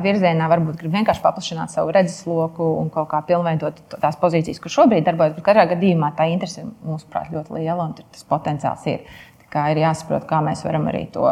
virzienā, 0.05 0.47
varbūt 0.53 0.79
grib 0.79 0.93
vienkārši 0.95 1.23
paplašināt 1.25 1.73
savu 1.73 1.91
redzesloku 1.97 2.69
un 2.83 2.93
kaut 2.95 3.09
kā 3.11 3.23
pilnveidot 3.27 3.81
tās 3.97 4.19
pozīcijas, 4.21 4.61
kur 4.63 4.75
šobrīd 4.75 5.07
darbojas. 5.09 5.35
Bet 5.35 5.49
katrā 5.49 5.67
gadījumā 5.73 6.13
tā 6.19 6.29
interese 6.31 6.63
ir 6.63 6.71
mūsuprāt 6.87 7.33
ļoti 7.35 7.59
liela 7.59 7.89
un 7.89 7.97
tas 7.99 8.23
potenciāls 8.29 8.87
ir. 8.93 9.03
Tā 9.51 9.71
ir 9.73 9.81
jāsaprot, 9.83 10.29
kā 10.29 10.43
mēs 10.45 10.63
varam 10.67 10.87
arī 10.93 11.07
to 11.15 11.27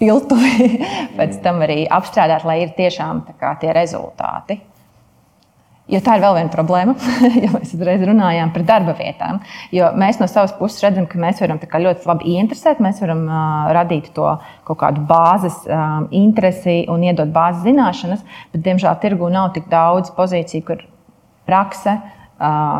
piltuvi 0.00 0.80
pēc 1.18 1.40
tam 1.42 1.62
arī 1.66 1.82
apstrādāt, 1.90 2.46
lai 2.46 2.60
ir 2.66 2.74
tiešām 2.76 3.24
kā, 3.40 3.56
tie 3.62 3.74
rezultāti. 3.74 4.60
Jo 5.90 5.98
tā 6.06 6.14
ir 6.16 6.22
vēl 6.22 6.36
viena 6.36 6.52
problēma, 6.52 6.94
ja 7.44 7.50
mēs 7.50 7.72
uzreiz 7.74 8.02
runājām 8.06 8.52
par 8.54 8.66
darba 8.68 8.94
vietām. 8.98 9.40
Jo 9.74 9.90
mēs 9.98 10.20
no 10.20 10.28
savas 10.30 10.54
puses 10.58 10.84
redzam, 10.84 11.08
ka 11.10 11.18
mēs 11.18 11.42
varam 11.42 11.58
ļoti 11.58 12.06
labi 12.06 12.36
ieinteresēt, 12.36 12.82
mēs 12.84 13.02
varam 13.02 13.24
uh, 13.26 13.72
radīt 13.74 14.12
to 14.14 14.28
kaut 14.68 14.80
kādu 14.84 15.02
bāzes 15.08 15.58
um, 15.66 16.06
interesi 16.14 16.84
un 16.90 17.02
iedot 17.08 17.32
bāzes 17.34 17.66
zināšanas, 17.66 18.22
bet, 18.52 18.62
diemžēl, 18.68 18.94
tirgu 19.02 19.32
nav 19.34 19.50
tik 19.56 19.66
daudz 19.72 20.14
pozīciju, 20.14 20.66
kur 20.70 20.86
prakse 21.50 21.98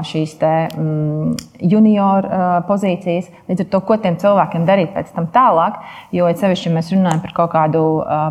šīs 0.08 0.38
te, 0.40 0.52
mm, 0.72 1.34
junior 1.68 2.24
pozīcijas. 2.68 3.28
Līdz 3.50 3.66
ar 3.66 3.70
to, 3.74 3.80
ko 3.84 3.98
tiem 4.00 4.16
cilvēkiem 4.20 4.64
darīt 4.64 4.94
pēc 4.94 5.12
tam 5.12 5.28
tālāk, 5.34 5.76
jo 6.16 6.30
sevišķi, 6.32 6.70
ja 6.70 6.76
mēs 6.78 6.92
runājam 6.94 7.20
par 7.26 7.36
kaut 7.36 7.52
kādu 7.52 7.84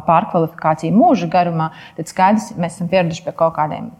pārkvalifikāciju 0.09 0.97
mūža 0.97 1.29
garumā, 1.29 1.69
tad 1.99 2.09
skaidrs, 2.09 2.55
mēs 2.57 2.79
esam 2.79 2.89
pieraduši 2.89 3.27
pie 3.27 3.35
kaut 3.37 3.53
kādiem 3.59 3.91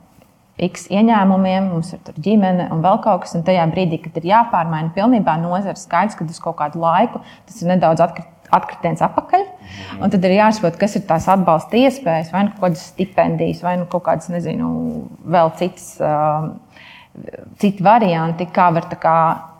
X 0.67 0.89
ieņēmumiem, 0.91 1.69
mums 1.71 1.93
ir 1.95 2.17
ģimene 2.19 2.67
un 2.73 2.81
vēl 2.83 2.99
kaut 3.05 3.23
kas. 3.23 3.37
Un 3.37 3.45
tajā 3.47 3.63
brīdī, 3.71 4.01
kad 4.03 4.17
ir 4.19 4.27
jāpārmaina 4.31 4.91
pilnībā 4.95 5.37
nozara, 5.39 5.77
skaidrs, 5.79 6.17
ka 6.19 6.27
uz 6.27 6.41
kaut 6.43 6.59
kādu 6.59 6.81
laiku 6.83 7.23
tas 7.47 7.61
ir 7.61 7.71
nedaudz 7.71 8.03
atkarīgs 8.03 8.35
atkritiens 8.49 9.03
atpakaļ. 9.05 9.45
Un 10.01 10.13
tad 10.13 10.25
ir 10.25 10.37
jāsaprot, 10.39 10.77
kas 10.81 10.97
ir 10.97 11.05
tās 11.09 11.27
atbalsta 11.31 11.77
iespējas, 11.79 12.31
vai 12.33 12.47
nu 12.47 12.55
kaut 12.55 12.69
kādas 12.69 12.87
stipendijas, 12.93 13.61
vai 13.65 13.75
nu 13.81 13.85
kaut 13.89 14.07
kādas, 14.07 14.31
nezinu, 14.33 14.71
vēl 15.29 15.53
citas. 15.61 15.93
Uh, 16.01 16.55
Citi 17.59 17.83
varianti, 17.83 18.45
kā 18.53 18.69
var 18.71 18.85
kā, 19.01 19.13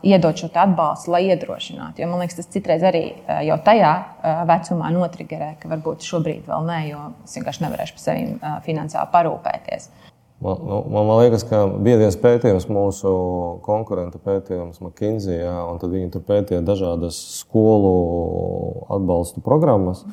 iedot 0.08 0.38
šo 0.38 0.48
atbalstu, 0.54 1.10
lai 1.12 1.26
iedrošinātu. 1.34 2.00
Jo, 2.00 2.08
man 2.08 2.22
liekas, 2.22 2.38
tas 2.38 2.48
citreiz 2.54 2.86
arī 2.88 3.02
uh, 3.10 3.42
jau 3.44 3.58
tajā 3.66 3.90
uh, 3.98 4.38
vecumā 4.48 4.92
notriggerē, 4.96 5.50
ka 5.60 5.72
varbūt 5.74 6.06
šobrīd 6.08 6.46
vēl 6.48 6.70
nē, 6.70 6.78
jo 6.92 7.02
es 7.26 7.36
vienkārši 7.36 7.66
nevarēšu 7.66 7.98
par 7.98 8.06
sevi 8.06 8.30
uh, 8.38 8.54
finansiāli 8.64 9.12
parūpēties. 9.18 9.90
Man, 10.40 10.56
nu, 10.64 10.84
man, 10.88 11.10
liekas, 11.20 11.44
ka 11.44 11.66
biedrības 11.84 12.16
pētījums, 12.22 12.70
mūsu 12.72 13.10
konkurenta 13.66 14.22
pētījums 14.24 14.80
McKinsey, 14.80 15.42
jā, 15.42 15.56
un 15.68 15.82
viņi 15.84 16.14
tur 16.14 16.24
pētīja 16.24 16.62
dažādas 16.64 17.18
skolu 17.42 17.92
atbalstu 18.96 19.44
programmas. 19.44 20.06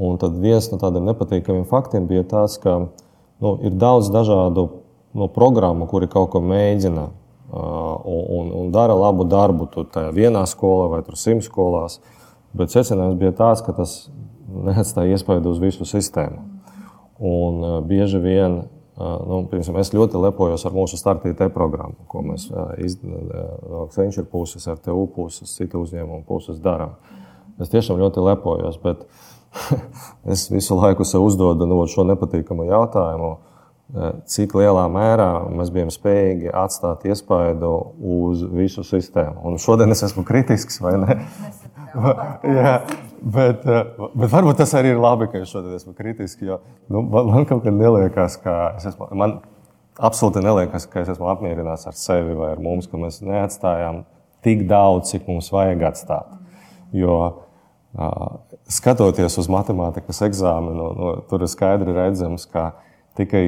Un 0.00 0.16
tad 0.16 0.38
viens 0.40 0.70
no 0.72 0.80
tādiem 0.80 1.04
nepatīkamiem 1.10 1.66
faktiem 1.68 2.08
bija 2.08 2.24
tas, 2.24 2.56
ka 2.56 2.78
nu, 2.80 3.58
ir 3.60 3.76
daudz 3.76 4.08
dažādu 4.14 4.70
nu, 5.12 5.28
programmu, 5.28 5.84
kuri 5.90 6.08
kaut 6.08 6.32
ko 6.32 6.40
mēģina 6.40 7.10
uh, 7.12 8.08
un, 8.08 8.52
un 8.56 8.72
dara 8.72 8.96
labu 8.96 9.28
darbu 9.28 9.68
tur 9.68 10.12
vienā 10.16 10.46
skolā 10.48 10.88
vai 10.94 11.04
simt 11.12 11.44
skolās. 11.44 12.00
Bet 12.56 12.72
secinājums 12.72 13.20
bija 13.20 13.36
tāds, 13.36 13.60
ka 13.60 13.76
tas 13.76 14.06
neatstāja 14.48 15.12
iespaidu 15.12 15.52
uz 15.52 15.60
visu 15.60 15.84
sistēmu. 15.84 16.40
Un 17.20 17.60
uh, 17.60 17.80
bieži 17.84 18.16
vien 18.16 18.62
Nu, 19.00 19.38
piemēram, 19.48 19.78
es 19.80 19.90
ļoti 19.96 20.20
lepojos 20.20 20.66
ar 20.68 20.74
mūsu 20.76 20.98
startītē 21.00 21.48
programmu, 21.54 22.04
ko 22.12 22.20
mēs 22.26 22.50
no 22.52 23.86
Accenture 23.86 24.26
puses, 24.28 24.66
ar 24.68 24.76
TU 24.84 25.06
puses, 25.14 25.54
citu 25.56 25.80
uzņēmumu 25.80 26.26
puses 26.28 26.60
darām. 26.60 26.98
Es 27.60 27.72
tiešām 27.72 28.00
ļoti 28.02 28.24
lepojos, 28.26 28.76
bet 28.82 29.06
es 30.34 30.44
visu 30.52 30.76
laiku 30.76 31.06
sev 31.08 31.24
uzdodu 31.24 31.68
nu, 31.68 31.80
šo 31.88 32.04
nepatīkamu 32.10 32.68
jautājumu, 32.68 33.32
cik 34.32 34.54
lielā 34.56 34.86
mērā 34.92 35.28
mēs 35.52 35.70
bijām 35.72 35.90
spējīgi 35.92 36.52
atstāt 36.56 37.04
iespaidu 37.08 37.72
uz 38.00 38.44
visu 38.48 38.84
sistēmu. 38.86 39.42
Un 39.48 39.60
šodien 39.60 39.92
es 39.92 40.04
esmu 40.06 40.24
kritisks, 40.28 40.80
vai 40.80 40.94
ne? 41.02 41.18
Jā, 42.56 42.78
bet, 43.20 43.66
eh, 43.68 44.04
bet 44.16 44.32
varbūt 44.32 44.62
tas 44.62 44.72
arī 44.78 44.94
ir 44.94 45.02
labi, 45.02 45.28
ka 45.28 45.42
es 45.42 45.52
šodien 45.52 45.76
esmu 45.76 45.92
kritiski. 45.98 46.48
Jo, 46.48 46.62
nu, 46.88 47.04
man, 47.04 47.28
man 47.34 47.48
kaut 47.48 47.66
kā 47.66 47.74
neliekas, 47.74 48.38
ka 48.40 48.74
es 48.78 48.88
esmu. 48.94 49.10
Man, 49.18 49.42
Absolūti 50.00 50.40
neliekas, 50.40 50.86
ka 50.88 51.02
es 51.02 51.10
esmu 51.12 51.26
apmierināts 51.28 51.84
ar 51.84 51.96
sevi 52.00 52.32
vai 52.32 52.54
ar 52.54 52.60
mums, 52.64 52.86
ka 52.88 52.96
mēs 52.96 53.18
neatstājām 53.20 54.06
tik 54.42 54.64
daudz, 54.70 55.10
cik 55.12 55.26
mums 55.28 55.50
vajag 55.52 55.84
atstāt. 55.90 56.30
Jo 56.96 57.18
skatoties 58.72 59.36
uz 59.36 59.50
matemātikas 59.52 60.22
eksāmenu, 60.24 60.86
no, 60.96 61.10
tur 61.28 61.44
ir 61.44 61.50
skaidri 61.52 61.92
redzams, 61.92 62.46
ka 62.48 62.70
tikai 63.20 63.44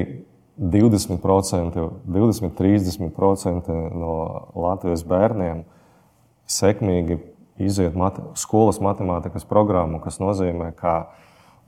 20%, 0.57 1.89
20-30% 2.07 3.79
no 3.99 4.13
Latvijas 4.55 5.03
bērniem 5.07 5.63
sekmīgi 6.47 7.19
iziet 7.59 7.95
mat 7.95 8.19
skolas 8.39 8.79
matemātikas 8.83 9.47
programmu, 9.47 9.99
kas 10.03 10.19
nozīmē, 10.19 10.71
ka 10.77 10.95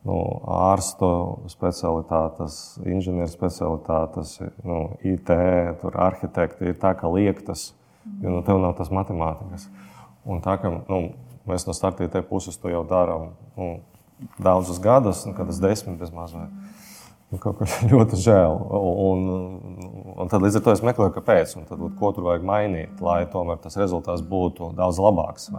nu, 0.08 0.18
ārstu 0.48 1.10
specialitātes, 1.52 2.78
inženieru 2.86 3.32
specialitātes, 3.32 4.38
nu, 4.64 4.80
IT, 5.04 5.32
arhitekti 5.92 6.72
ir 6.72 6.80
tā, 6.80 6.94
ka 6.96 7.12
liektas, 7.12 7.74
jo 8.22 8.38
nu, 8.38 8.42
tev 8.48 8.62
nav 8.64 8.78
tas 8.80 8.92
matemātikas. 8.94 9.68
Un 10.28 10.40
tā 10.44 10.58
kā 10.62 10.72
nu, 10.78 11.02
mēs 11.48 11.68
no 11.68 11.76
startītē 11.76 12.24
puses 12.28 12.60
to 12.60 12.72
jau 12.72 12.84
darām 12.88 13.32
nu, 13.60 13.70
daudzus 14.40 14.80
gadus, 14.84 15.26
nu, 15.28 15.36
kad 15.36 15.52
es 15.52 15.60
desmit 15.64 16.00
bez 16.00 16.12
mazliet. 16.16 16.52
Nu, 16.52 16.77
kaut 17.36 17.60
kas 17.60 17.78
ļoti 17.92 18.20
žēl. 18.24 18.60
Un, 19.08 19.26
un, 20.16 20.30
tad 20.32 20.44
līdz 20.44 20.60
ar 20.60 20.68
to 20.68 20.76
es 20.76 20.84
meklēju, 20.86 21.16
kāpēc. 21.18 21.58
Tad, 21.70 21.88
ko 22.00 22.14
tur 22.16 22.30
vajag 22.32 22.46
mainīt, 22.48 23.02
lai 23.04 23.24
tomēr 23.32 23.60
tas 23.64 23.76
rezultāts 23.80 24.24
būtu 24.26 24.72
daudz 24.78 25.02
labāks. 25.04 25.52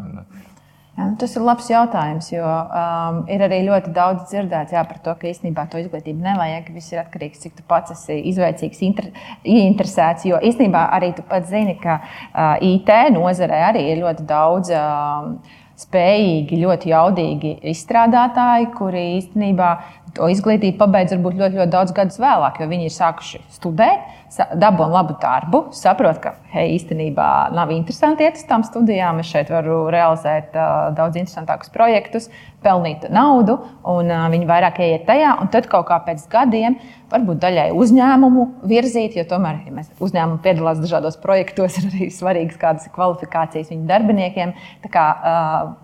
Jā, 0.98 1.04
nu, 1.04 1.14
tas 1.20 1.36
ir 1.38 1.44
labs 1.46 1.68
jautājums, 1.70 2.32
jo 2.32 2.42
um, 2.42 3.20
ir 3.30 3.44
arī 3.46 3.60
ļoti 3.68 3.92
daudz 3.94 4.24
dzirdēts 4.32 4.74
jā, 4.74 4.80
par 4.88 4.98
to, 5.04 5.12
ka 5.20 5.28
īstenībā 5.30 5.68
to 5.70 5.78
izglītību 5.78 6.24
nevajag. 6.24 6.72
Viss 6.74 6.90
ir 6.90 7.04
atkarīgs 7.04 7.38
no 7.38 7.44
tā, 7.44 7.44
cik 7.44 7.60
tu 7.60 7.66
pats 7.70 7.94
esi 7.94 8.16
izveicīgs, 8.32 8.82
inter, 8.88 9.12
ieinteresēts. 9.46 10.26
Jo 10.26 10.40
īstenībā 10.42 10.88
arī 10.96 11.12
tu 11.14 11.22
pats 11.28 11.52
zini, 11.52 11.76
ka 11.78 12.00
uh, 12.02 12.56
IT 12.64 12.90
nozarē 13.14 13.62
arī 13.68 13.86
ir 13.92 14.02
ļoti 14.02 14.26
daudz. 14.26 14.74
Uh, 14.74 15.64
spējīgi, 15.78 16.58
ļoti 16.64 16.90
jaudīgi 16.92 17.52
izstrādātāji, 17.72 18.70
kuri 18.78 19.04
īstenībā 19.18 19.70
to 20.16 20.28
izglītību 20.32 20.78
pabeidz 20.80 21.14
varbūt 21.14 21.38
ļoti, 21.38 21.60
ļoti 21.60 21.74
daudz 21.74 21.94
gadus 21.96 22.18
vēlāk, 22.22 22.58
jo 22.60 22.70
viņi 22.70 22.88
ir 22.88 22.94
sākuši 22.94 23.42
studēt, 23.54 24.17
dabūjāt 24.36 24.92
labu 24.92 25.14
darbu, 25.22 25.60
saprot, 25.76 26.18
ka 26.22 26.34
hei, 26.52 26.74
īstenībā 26.76 27.48
nav 27.56 27.72
interesanti 27.72 28.26
iet 28.26 28.36
uz 28.36 28.44
tām 28.48 28.64
studijām. 28.66 29.22
Es 29.22 29.30
šeit 29.32 29.50
varu 29.52 29.86
realizēt 29.92 30.56
uh, 30.56 30.90
daudz 30.96 31.16
interesantākus 31.20 31.72
projektus, 31.72 32.28
pelnīt 32.64 33.08
naudu, 33.14 33.58
un 33.88 34.12
uh, 34.12 34.26
viņi 34.32 34.48
vairāk 34.50 34.82
ieiet 34.84 35.08
tajā. 35.08 35.32
Tad 35.54 35.70
kaut 35.72 35.88
kā 35.88 36.00
pēc 36.04 36.26
gadiem, 36.32 36.78
varbūt 37.12 37.40
daļai 37.42 37.68
uzņēmumu 37.78 38.46
virzīt, 38.68 39.16
jo 39.18 39.26
tomēr, 39.28 39.64
ja 39.66 39.88
uzņēmumi 40.04 40.42
piedalās 40.44 40.82
dažādos 40.84 41.18
projektos, 41.22 41.76
ir 41.80 41.90
arī 41.92 42.12
svarīgas 42.12 42.60
kādas 42.60 42.88
kvalifikācijas 42.94 43.72
viņu 43.72 43.88
darbiniekiem. 43.88 44.56
Tā 44.84 44.92
kā, 44.92 45.10
uh, 45.18 45.76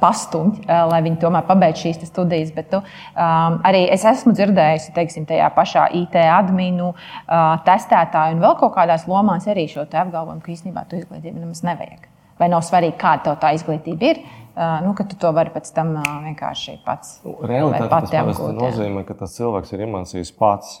pastumj, 0.00 0.64
lai 0.66 1.00
viņi 1.04 1.20
tomēr 1.22 1.46
pabeigtu 1.48 1.86
šīs 1.86 2.02
studijas. 2.08 2.52
Bet 2.56 2.70
tu, 2.72 2.80
um, 2.80 3.58
arī 3.66 3.84
es 3.92 4.04
esmu 4.08 4.34
dzirdējusi, 4.36 4.94
teiksim, 4.96 5.26
tajā 5.28 5.50
pašā 5.56 5.86
IT 6.00 6.16
adminu, 6.24 6.92
uh, 6.94 7.54
testētāju 7.66 8.36
un 8.36 8.44
vēl 8.44 8.56
kaut 8.60 8.74
kādās 8.76 9.06
lomās 9.10 9.48
arī 9.50 9.68
šo 9.70 9.86
apgalvojumu, 9.86 10.42
ka 10.44 10.54
īstenībā 10.54 10.86
tu 10.90 11.00
izglītību 11.00 11.38
nemaz 11.38 11.64
nevajag. 11.66 12.08
Vai 12.40 12.48
nav 12.48 12.64
svarīgi, 12.64 12.96
kāda 13.00 13.36
tā 13.40 13.52
izglītība 13.56 14.12
ir? 14.12 14.22
Uh, 14.50 14.80
nu, 14.84 14.94
ka 14.98 15.04
tu 15.08 15.16
to 15.20 15.30
vari 15.36 15.52
pēc 15.54 15.68
tam 15.76 15.94
uh, 16.00 16.12
vienkārši 16.24 16.80
pats. 16.84 17.18
Nu, 17.24 17.36
Realitāte 17.46 18.10
tas 18.10 18.40
nozīmē, 18.56 19.04
ka 19.08 19.16
tas 19.22 19.36
cilvēks 19.36 19.76
ir 19.76 19.84
iemācījis 19.86 20.32
pats. 20.38 20.80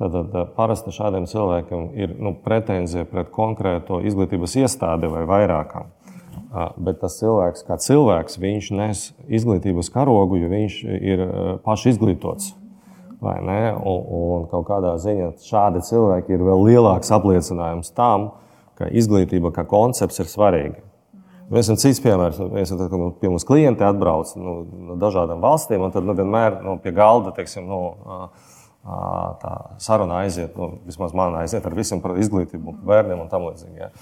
Tad 0.00 0.32
parasti 0.56 0.90
šādiem 0.90 1.28
cilvēkiem 1.30 1.90
ir 2.00 2.14
nu, 2.18 2.32
pretenzija 2.42 3.04
pret 3.06 3.28
konkrēto 3.30 4.00
izglītības 4.02 4.56
iestādi 4.64 5.10
vai 5.12 5.26
vairākām. 5.28 5.92
Bet 6.52 6.98
tas 7.00 7.16
cilvēks, 7.16 7.64
kā 7.64 7.78
cilvēks, 7.80 8.36
viņš 8.40 8.66
nes 8.76 9.06
izglītības 9.24 9.88
karogu, 9.94 10.36
jo 10.42 10.50
viņš 10.52 10.74
ir 11.00 11.24
paši 11.64 11.94
izglītots. 11.94 12.52
Un, 13.22 13.48
un 13.48 14.46
kaut 14.50 14.66
kādā 14.68 14.96
ziņā 15.00 15.30
šādi 15.46 15.80
cilvēki 15.86 16.34
ir 16.34 16.44
vēl 16.44 16.64
lielāks 16.66 17.12
apliecinājums 17.14 17.92
tam, 17.96 18.32
ka 18.76 18.90
izglītība 18.90 19.52
kā 19.54 19.64
koncepts 19.70 20.20
ir 20.20 20.28
svarīga. 20.28 20.82
Mēs 21.52 21.66
esam 21.66 21.78
cits 21.80 22.00
piemērs. 22.02 22.40
Mēs 22.52 22.70
esam, 22.70 22.80
kad 22.88 23.20
pie 23.20 23.30
mums 23.30 23.44
klienti 23.48 23.84
atbrauc 23.84 24.30
nu, 24.40 24.56
no 24.88 24.96
dažādām 25.00 25.42
valstīm, 25.44 25.84
un 25.84 25.92
tad 25.94 26.06
nu, 26.08 26.16
vienmēr 26.18 26.62
nu, 26.64 26.78
pie 26.82 26.94
galda 26.96 27.32
teiksim, 27.36 27.68
nu, 27.68 27.80
tā 29.42 29.52
saruna 29.82 30.22
aiziet, 30.22 30.56
nu, 30.58 30.82
vismaz 30.88 31.14
man 31.16 31.36
aiziet 31.42 31.66
ar 31.68 31.76
visiem 31.76 32.00
par 32.02 32.16
izglītību, 32.18 32.76
bērniem 32.88 33.20
un 33.22 33.30
tam 33.30 33.46
līdzīgi. 33.50 33.78
Ja. 33.84 33.92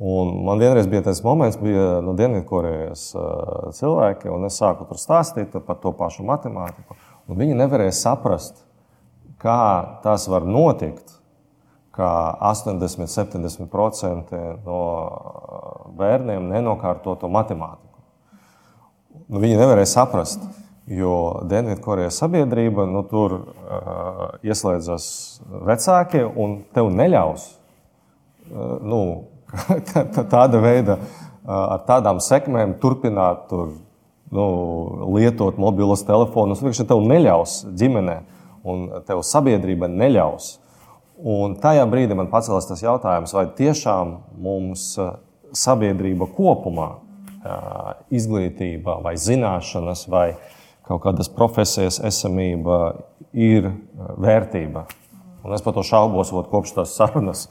Un 0.00 0.32
man 0.46 0.58
vienreiz 0.58 0.86
bija 0.88 1.04
tas 1.10 1.20
moments, 1.20 1.58
bija 1.60 1.98
no 2.00 2.14
Dienvidkorejas 2.16 3.10
cilvēki, 3.76 4.30
un 4.32 4.48
es 4.48 4.56
sāku 4.56 4.86
tur 4.88 4.96
stāstīt 4.96 5.52
par 5.66 5.76
to 5.82 5.92
pašu 5.92 6.24
matemātiku. 6.24 6.96
Viņi 7.28 7.58
nevarēja 7.58 7.92
saprast, 7.98 8.62
kā 9.40 9.60
tas 10.00 10.24
var 10.32 10.48
notikt, 10.48 11.20
ka 11.92 12.08
80, 12.40 13.04
70% 13.12 14.40
no 14.64 14.80
bērniem 16.00 16.48
nenokārto 16.48 17.18
to 17.20 17.28
matemātiku. 17.28 18.00
Nu, 19.28 19.38
viņi 19.42 19.58
nevarēja 19.60 19.90
saprast, 19.92 20.42
jo 20.90 21.14
Dienvidkorejas 21.50 22.22
sabiedrība 22.22 22.86
nu, 22.88 23.02
tur 23.06 23.36
uh, 23.36 24.22
ieslēdzas 24.46 25.04
vecāki 25.68 26.24
un 26.24 26.62
tev 26.74 26.88
neļaus. 26.94 27.50
Uh, 28.50 28.78
nu, 28.82 29.02
tāda 30.34 30.60
veida, 30.62 30.98
ar 31.46 31.84
tādām 31.88 32.20
sekmēm 32.22 32.76
turpināt 32.82 33.46
tur, 33.50 33.74
nu, 34.34 34.46
lietot 35.16 35.58
mobilos 35.60 36.04
telefonus. 36.06 36.62
Viņš 36.64 36.84
tev 36.86 37.02
neļaus 37.06 37.60
ģimenē, 37.80 38.20
un 38.68 38.88
tev 39.08 39.24
sabiedrība 39.26 39.90
neļaus. 39.90 40.56
Un 41.20 41.58
tajā 41.60 41.84
brīdī 41.90 42.16
man 42.16 42.30
pacēlās 42.32 42.68
tas 42.70 42.80
jautājums, 42.80 43.34
vai 43.36 43.44
tiešām 43.56 44.14
mums 44.40 44.94
sabiedrība 45.52 46.30
kopumā, 46.32 46.94
izglītība, 48.12 48.98
vai 49.04 49.14
zināšanas, 49.20 50.06
vai 50.12 50.26
kaut 50.88 51.04
kādas 51.04 51.28
profesijas 51.32 52.00
esamība 52.04 52.80
ir 53.36 53.70
vērtība. 54.20 54.86
Un 55.44 55.56
es 55.56 55.64
par 55.64 55.76
to 55.76 55.84
šaubos, 55.86 56.32
kopš 56.52 56.74
tās 56.76 56.96
sarunas. 56.96 57.48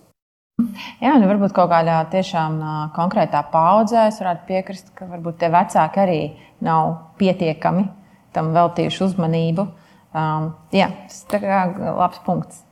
Jā, 0.99 1.13
nu 1.21 1.29
varbūt 1.29 1.53
kaut 1.55 1.69
kādā 1.71 1.99
tiešām 2.11 2.59
konkrētā 2.95 3.43
paudzē 3.53 4.07
es 4.09 4.19
varētu 4.21 4.47
piekrist, 4.49 4.91
ka 4.97 5.07
varbūt 5.09 5.39
tie 5.41 5.51
vecāki 5.53 6.03
arī 6.03 6.21
nav 6.65 6.95
pietiekami 7.21 7.85
tam 8.35 8.51
veltījuši 8.55 9.03
uzmanību. 9.07 9.65
Um, 10.09 10.51
jā, 10.73 10.89
tas 11.07 11.25
ir 11.37 11.45
labs 11.97 12.21
punkts. 12.25 12.63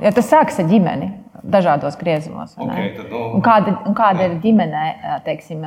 Ja 0.00 0.12
tas 0.16 0.30
sākas 0.30 0.60
ar 0.62 0.68
ģimeni 0.70 1.10
dažādos 1.42 1.98
griezumos. 2.00 2.56
vai 2.56 2.66
ne? 2.66 2.72
Ok, 2.72 2.96
tad, 2.96 3.10
nu, 3.12 3.22
un 3.36 3.44
kāda, 3.44 3.74
un 3.88 3.96
kāda 3.96 4.28
ir 4.28 4.38
ģimenē, 4.42 4.84
teiksim, 5.26 5.64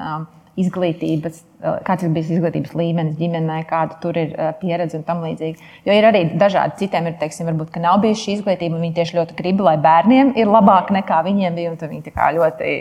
izglītības, 0.60 1.40
kāds 1.88 2.06
ir 2.06 2.12
bijis 2.14 2.30
izglītības 2.36 2.76
līmenis 2.78 3.16
ģimenē, 3.18 3.62
kāda 3.70 3.98
tur 4.04 4.18
ir 4.20 4.34
pieredze 4.60 5.00
un 5.00 5.06
tam 5.08 5.24
līdzīgi. 5.26 5.70
Jo 5.88 5.96
ir 5.98 6.06
arī 6.06 6.24
dažādi 6.38 6.84
citiem, 6.84 7.08
ir, 7.10 7.16
teiksim, 7.22 7.48
varbūt, 7.50 7.72
ka 7.74 7.82
nav 7.82 8.02
bijusi 8.04 8.28
šī 8.28 8.36
izglītība, 8.38 8.78
un 8.78 8.86
viņi 8.86 8.98
tieši 9.00 9.18
ļoti 9.18 9.38
grib, 9.40 9.64
lai 9.66 9.78
bērniem 9.82 10.36
ir 10.38 10.52
labāk 10.52 10.92
nekā 10.94 11.24
viņiem 11.26 11.58
bija, 11.58 11.72
un 11.74 11.96
viņi 11.96 12.14
ļoti 12.38 12.76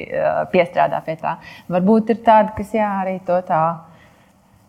piestrādā 0.53 1.01
pie 1.07 1.17
tā. 1.23 1.39
Varbūt 1.73 2.13
ir 2.13 2.21
tādi, 2.27 2.53
kas 2.59 2.77
jā, 2.77 2.91
arī 3.05 3.17
to 3.25 3.41
tā. 3.49 3.63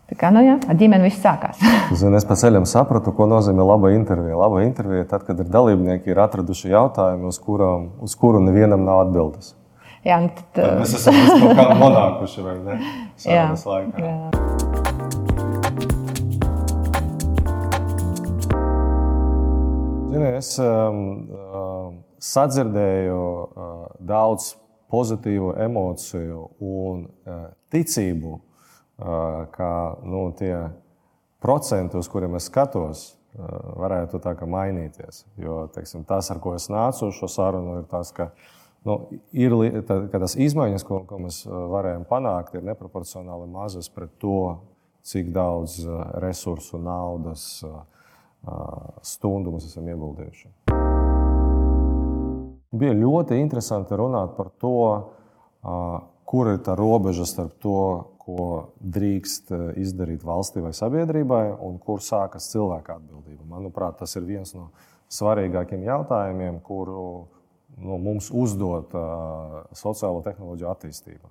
Tā 0.04 0.18
kā, 0.20 0.28
nu 0.28 0.42
jā, 0.44 0.58
ar 0.68 0.76
ģimeni 0.76 1.06
viss 1.08 1.22
sākās. 1.24 1.60
Zini, 1.98 2.18
es 2.18 2.26
pa 2.28 2.36
ceļam 2.36 2.66
sapratu, 2.68 3.12
ko 3.16 3.24
nozīmē 3.28 3.64
laba 3.64 3.92
intervija. 3.96 4.36
Laba 4.36 4.60
intervija 4.60 5.04
ir 5.04 5.08
tad, 5.08 5.24
kad 5.24 5.40
ir 5.40 5.48
dalībnieki 5.48 6.12
ir 6.12 6.20
atraduši 6.26 6.72
jautājumu, 6.74 7.32
uz, 7.32 7.40
kurām, 7.40 7.88
uz 8.04 8.16
kuru 8.20 8.42
nevienam 8.44 8.84
nav 8.84 9.06
atbildes. 9.06 9.54
Jā, 10.04 10.18
tad, 10.36 10.44
Tad 10.56 10.80
mēs 10.82 10.96
esam 10.98 11.16
līdz 11.16 11.32
kaut 11.40 11.56
kādam 11.58 11.80
nonākuši, 11.80 12.44
vai 12.44 12.56
ne? 12.60 12.78
Sarunas 13.24 13.64
laikā. 13.68 14.12
Zini, 20.14 20.28
es 20.38 20.52
um, 20.62 21.00
um, 21.34 21.94
sadzirdēju 22.22 23.18
uh, 23.18 23.72
daudz 23.98 24.52
pozitīvu 24.92 25.54
emociju 25.64 26.44
un 26.62 27.02
uh, 27.08 27.48
ticību, 27.74 28.34
uh, 28.36 29.08
ka 29.56 29.70
nu, 30.06 30.28
tie 30.38 30.54
procenti, 31.42 31.98
uz 31.98 32.06
kuriem 32.12 32.36
es 32.38 32.46
skatos, 32.46 33.06
uh, 33.34 33.48
varētu 33.82 34.20
tā 34.22 34.36
kā 34.38 34.46
mainīties. 34.46 35.24
Jo 35.40 35.64
teiksim, 35.74 36.04
tas, 36.06 36.30
ar 36.30 36.38
ko 36.44 36.54
es 36.54 36.68
nācu 36.70 37.08
uz 37.08 37.18
šo 37.18 37.30
sarunu, 37.40 37.80
ir 37.82 37.88
tas, 37.90 38.12
ka, 38.14 38.30
nu, 38.84 38.98
ir, 39.32 39.56
tā- 39.88 40.02
tas 40.12 40.36
izmaiņas, 40.36 40.84
ko, 40.86 41.02
ko 41.08 41.18
mēs 41.24 41.42
varējām 41.48 42.06
panākt, 42.10 42.54
ir 42.54 42.66
neproporcionāli 42.68 43.48
mazas 43.50 43.88
pret 43.92 44.14
to, 44.22 44.60
cik 45.04 45.32
daudz 45.34 45.82
resursu, 46.22 46.78
naudas, 46.80 47.64
stundu 49.04 49.52
mēs 49.52 49.68
esam 49.68 49.88
ieguldījuši. 49.92 50.48
Bija 52.74 52.94
ļoti 52.98 53.38
interesanti 53.38 53.96
runāt 53.96 54.34
par 54.36 54.48
to, 54.58 54.78
kur 56.24 56.50
ir 56.50 56.58
tā 56.64 56.74
robeža 56.78 57.26
starp 57.28 57.60
to, 57.62 57.84
ko 58.24 58.72
drīkst 58.80 59.52
izdarīt 59.76 60.24
valstī 60.24 60.62
vai 60.64 60.72
sabiedrībai, 60.72 61.44
un 61.60 61.76
kur 61.78 62.00
sākas 62.00 62.48
cilvēka 62.54 62.96
atbildība. 62.96 63.44
Manuprāt, 63.44 63.98
tas 64.00 64.16
ir 64.16 64.24
viens 64.24 64.54
no 64.56 64.70
svarīgākiem 65.12 65.84
jautājumiem, 65.84 66.62
kuru 66.64 67.26
nu, 67.76 67.98
mums 67.98 68.30
uzdod 68.32 68.94
uh, 68.94 69.62
sociālo 69.74 70.22
tehnoloģiju 70.24 70.70
attīstība. 70.70 71.30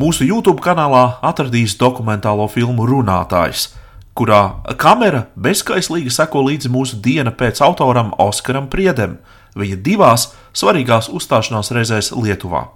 Mūsu 0.00 0.24
YouTube 0.24 0.62
kanālā 0.64 1.20
atradīs 1.26 1.74
dokumentālo 1.80 2.46
filmu 2.48 2.86
Runātājs, 2.88 3.68
kurā 4.16 4.62
kamera 4.80 5.26
bezskaislīgi 5.36 6.12
seko 6.14 6.46
līdzi 6.46 6.72
mūsu 6.72 7.00
diena 7.04 7.34
pēc 7.36 7.60
autoram 7.66 8.14
Oskaram 8.18 8.70
Priedem, 8.72 9.18
viņa 9.60 9.80
divās 9.84 10.30
svarīgās 10.56 11.10
uzstāšanās 11.12 11.72
reizēs 11.76 12.14
Lietuvā. 12.16 12.70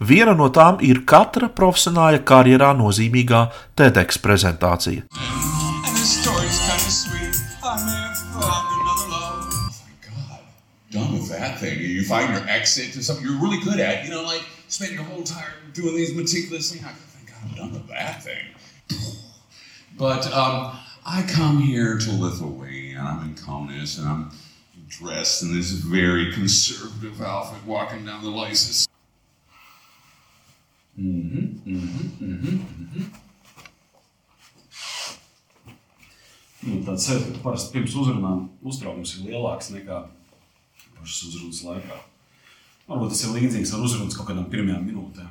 Viena 0.00 0.32
no 0.38 0.48
tām 0.54 0.80
ir 0.84 1.02
katra 1.08 1.50
profesionāla 1.52 2.22
karjerā 2.24 2.72
nozīmīgā 2.78 3.48
TEDx 3.76 4.20
prezentācija. 4.22 5.08
And 6.26 6.43
that 11.28 11.60
thing. 11.60 11.78
and 11.78 11.88
You 11.88 12.04
find 12.04 12.32
your 12.32 12.48
exit 12.48 12.92
to 12.94 13.02
something 13.02 13.24
you're 13.24 13.40
really 13.40 13.62
good 13.64 13.80
at. 13.80 14.04
You 14.04 14.10
know, 14.10 14.22
like 14.22 14.42
spend 14.68 14.92
your 14.92 15.04
whole 15.04 15.22
time 15.22 15.52
doing 15.72 15.94
these 15.96 16.14
meticulous 16.14 16.72
things. 16.72 16.84
I 16.84 16.92
thank 16.92 17.28
God 17.28 17.36
I'm 17.44 17.56
done 17.56 17.72
with 17.72 17.88
that 17.88 18.22
thing. 18.22 18.44
But 19.96 20.32
um, 20.32 20.78
I 21.06 21.22
come 21.22 21.60
here 21.60 21.98
to 21.98 22.12
Lithuania 22.12 22.98
and 22.98 23.08
I'm 23.08 23.28
in 23.28 23.34
Kaunas 23.34 23.98
and 23.98 24.08
I'm 24.08 24.30
dressed 24.88 25.42
in 25.42 25.54
this 25.54 25.70
very 25.70 26.32
conservative 26.32 27.20
outfit 27.22 27.64
walking 27.66 28.04
down 28.04 28.22
the 28.22 28.30
Lysis. 28.30 28.88
Mm-hmm, 30.98 31.74
mm-hmm, 31.74 32.24
mm-hmm, 32.24 33.02
nu, 36.64 36.80
tāds 36.84 37.06
sajūta, 37.08 37.36
ka 37.36 37.42
parasti 37.44 37.74
pirms 37.74 37.94
uzrunām 37.98 38.46
uztraukums 38.64 39.16
ir 39.18 39.28
lielāks 39.28 39.70
nekā 39.74 40.04
pašas 41.04 41.28
uzrunas 41.28 41.60
laikā. 41.66 41.98
Varbūt 42.88 43.12
tas 43.12 43.22
ir 43.26 43.34
līdzīgs 43.36 43.74
ar 43.76 43.84
uzrunas 43.84 44.16
kaut 44.16 44.30
kādām 44.30 44.48
pirmajām 44.52 44.86
minūtēm. 44.88 45.28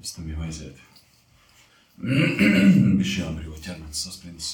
Es 0.00 0.14
tam 0.14 0.28
jau 0.30 0.38
aizietu. 0.46 0.86
Viņš 3.00 3.16
jābrīvo 3.18 3.58
ķermenis 3.58 4.04
saspringts. 4.06 4.52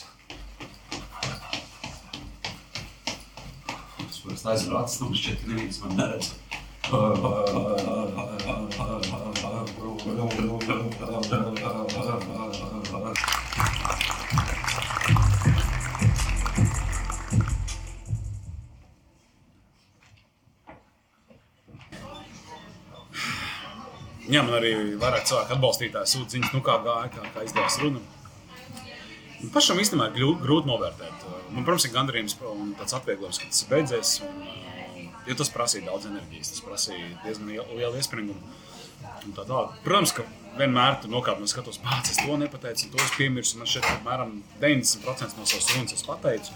Es 4.06 4.22
parasti 4.24 4.50
aizveru 4.54 4.80
acis, 4.80 4.98
nu 5.04 5.12
šķiet, 5.12 5.44
ka 5.44 5.52
neviens 5.52 5.84
man 5.84 5.96
neredz. 6.00 6.32
Jā, 24.36 24.42
man 24.44 24.58
arī 24.58 24.70
vairāk 25.00 25.24
cilvēku 25.30 25.54
atbalstītāji 25.54 26.10
sūta 26.10 26.34
ziņas, 26.34 26.50
nu 26.52 26.58
kā 26.64 26.74
gāja, 26.84 27.08
kā, 27.14 27.22
kā 27.32 27.44
izdevās 27.46 27.78
runa. 27.80 28.02
Un 29.40 29.52
Pašam 29.54 29.78
īstenībā 29.80 30.10
ir 30.10 30.34
grūti, 30.42 30.68
novērtēt. 30.68 31.22
Man, 31.54 31.64
protams, 31.64 31.86
ir 31.88 31.94
gandarījums 31.94 32.34
un 32.50 32.74
tāds 32.76 32.96
atvieglojums, 32.98 33.38
ka 33.40 33.48
tas 33.48 33.62
ir 33.62 33.70
beidzies. 33.70 34.10
Un, 34.26 34.42
uh, 34.44 34.66
jo 35.30 35.36
tas 35.40 35.52
prasīja 35.54 35.86
daudz 35.88 36.08
enerģijas, 36.10 36.52
tas 36.52 36.64
prasīja 36.66 37.06
diezgan 37.24 37.54
lielu 37.54 37.96
iespringumu. 37.96 38.56
Tā 39.36 39.44
tālāk. 39.44 39.78
Protams, 39.86 40.12
ka 40.18 40.26
vienmēr 40.58 40.98
tur 41.00 41.14
nokāpju 41.14 41.46
un 41.46 41.52
skatos, 41.54 41.80
pats 41.84 42.12
es 42.12 42.20
to 42.20 42.36
nepateicu, 42.40 42.90
un 42.90 42.92
to 42.92 43.04
es 43.06 43.14
piemirsu. 43.16 43.60
Man 43.60 43.70
šeit 43.70 43.88
apmēram 43.88 44.36
90% 44.60 45.40
no 45.40 45.48
savas 45.48 45.70
runas 45.72 45.96
es 45.96 46.04
pateicu. 46.04 46.52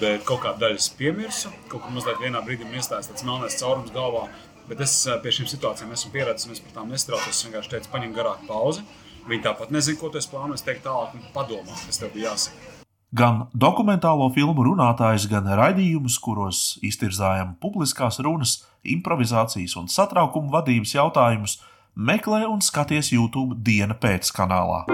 Bet 0.00 0.24
kaut 0.24 0.44
kāda 0.46 0.64
daļa 0.64 0.80
es 0.80 0.88
piemirsu. 0.96 1.52
Kaut 1.68 1.84
kur 1.84 1.92
mazliet 1.92 2.24
vienā 2.24 2.40
brīdī 2.46 2.64
man 2.64 2.80
iestājās 2.80 3.10
tāds 3.10 3.26
melnais 3.26 3.58
caurums 3.60 3.92
galvā. 3.94 4.28
Bet 4.72 4.80
es 4.86 4.92
eh, 5.04 5.18
pie 5.20 5.28
šīm 5.36 5.50
situācijām 5.50 5.90
esmu 5.92 6.14
pieredzējis, 6.14 6.56
es 6.56 6.62
par 6.64 6.78
tām 6.78 6.92
nestraucos. 6.94 7.34
Es 7.36 7.44
vienkārši 7.44 7.74
teicu, 7.74 7.90
paņem 7.92 8.14
garāku 8.16 8.46
pauzi. 8.48 8.80
Viņi 9.28 9.44
tāpat 9.44 9.74
nezina, 9.74 9.98
ko 10.00 10.08
tu 10.08 10.16
esi 10.16 10.30
plānojis 10.32 10.64
teikt 10.64 10.86
tālāk, 10.86 11.12
padomā, 11.34 11.76
kas 11.84 12.00
tev 12.00 12.14
bija 12.14 12.30
jāsaka. 12.30 12.70
Gan 13.12 13.42
dokumentālo 13.52 14.30
filmu 14.32 14.64
runātājs, 14.70 15.28
gan 15.28 15.52
raidījumus, 15.60 16.16
kuros 16.24 16.62
iztirzājam 16.80 17.52
publiskās 17.60 18.16
runas, 18.24 18.62
improvizācijas 18.80 19.76
un 19.76 19.92
satraukuma 19.92 20.56
vadības 20.56 20.96
jautājumus, 20.96 21.58
meklē 21.92 22.46
un 22.48 22.64
skaties 22.64 23.12
YouTube 23.12 23.60
diena 23.60 23.92
pēc 23.92 24.32
kanālā. 24.32 24.86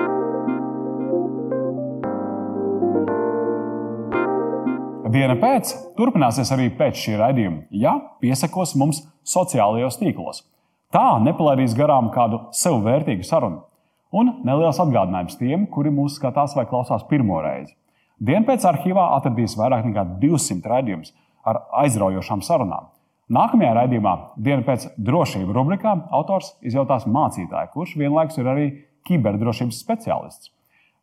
Diena 5.09 5.39
pēc 5.41 5.71
turpināsies 5.97 6.51
arī 6.53 6.67
pēc 6.77 6.99
šī 7.01 7.15
raidījuma, 7.17 7.63
ja 7.73 7.95
piesakos 8.21 8.75
mums 8.77 8.99
sociālajos 9.25 9.97
tīklos. 9.97 10.43
Tā 10.93 11.17
nepalaidīs 11.25 11.77
garām 11.79 12.11
kādu 12.13 12.43
sev 12.53 12.83
vērtīgu 12.85 13.25
sarunu. 13.25 13.63
Un 14.13 14.35
neliels 14.45 14.81
atgādinājums 14.83 15.39
tiem, 15.41 15.65
kuri 15.73 15.93
mūs 15.95 16.19
skatās 16.21 16.53
vai 16.57 16.67
klausās 16.69 17.07
pirmo 17.09 17.41
reizi. 17.45 17.73
Diena 18.21 18.45
pēc 18.51 18.67
arhīvā 18.69 19.07
atradīs 19.17 19.57
vairāk 19.57 19.89
nekā 19.89 20.05
200 20.21 20.73
raidījumus 20.75 21.15
ar 21.49 21.63
aizraujošām 21.85 22.45
sarunām. 22.45 22.91
Nākamajā 23.33 23.73
raidījumā, 23.81 24.15
dienas 24.37 24.69
pēc 24.69 24.87
drošības 25.09 25.57
rubrikā, 25.57 25.95
autors 26.21 26.53
izjautās 26.65 27.09
mācītāju, 27.09 27.73
kurš 27.73 27.97
vienlaikus 28.01 28.41
ir 28.41 28.53
arī 28.53 28.69
kiberdrošības 29.09 29.81
speciālists. 29.85 30.53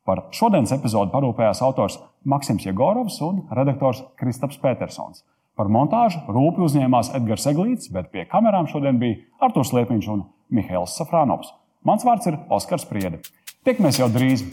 Par 0.06 0.28
šodienas 0.36 0.74
epizodi 0.76 1.10
parūpējās 1.16 1.64
autors 1.66 1.98
Maksims 2.30 2.68
Jegorovs 2.68 3.18
un 3.26 3.42
redaktors 3.58 4.04
Kristaps 4.20 4.60
Petersons. 4.62 5.24
Par 5.58 5.72
montāžu 5.72 6.22
rūpīgi 6.30 6.68
uzņēmās 6.68 7.14
Edgars 7.18 7.48
Eglīts, 7.50 7.90
bet 7.96 8.12
pie 8.14 8.28
kamerām 8.30 8.70
šodien 8.70 9.02
bija 9.02 9.24
Artūrs 9.48 9.74
Liepiņš 9.74 10.12
un 10.14 10.26
Mihails 10.54 10.98
Safrānovs. 11.00 11.56
Mans 11.86 12.06
vārds 12.06 12.30
ir 12.30 12.38
Oskars 12.54 12.86
Priede. 12.90 13.24
Tiekamies 13.66 14.02
jau 14.04 14.12
drīz! 14.14 14.46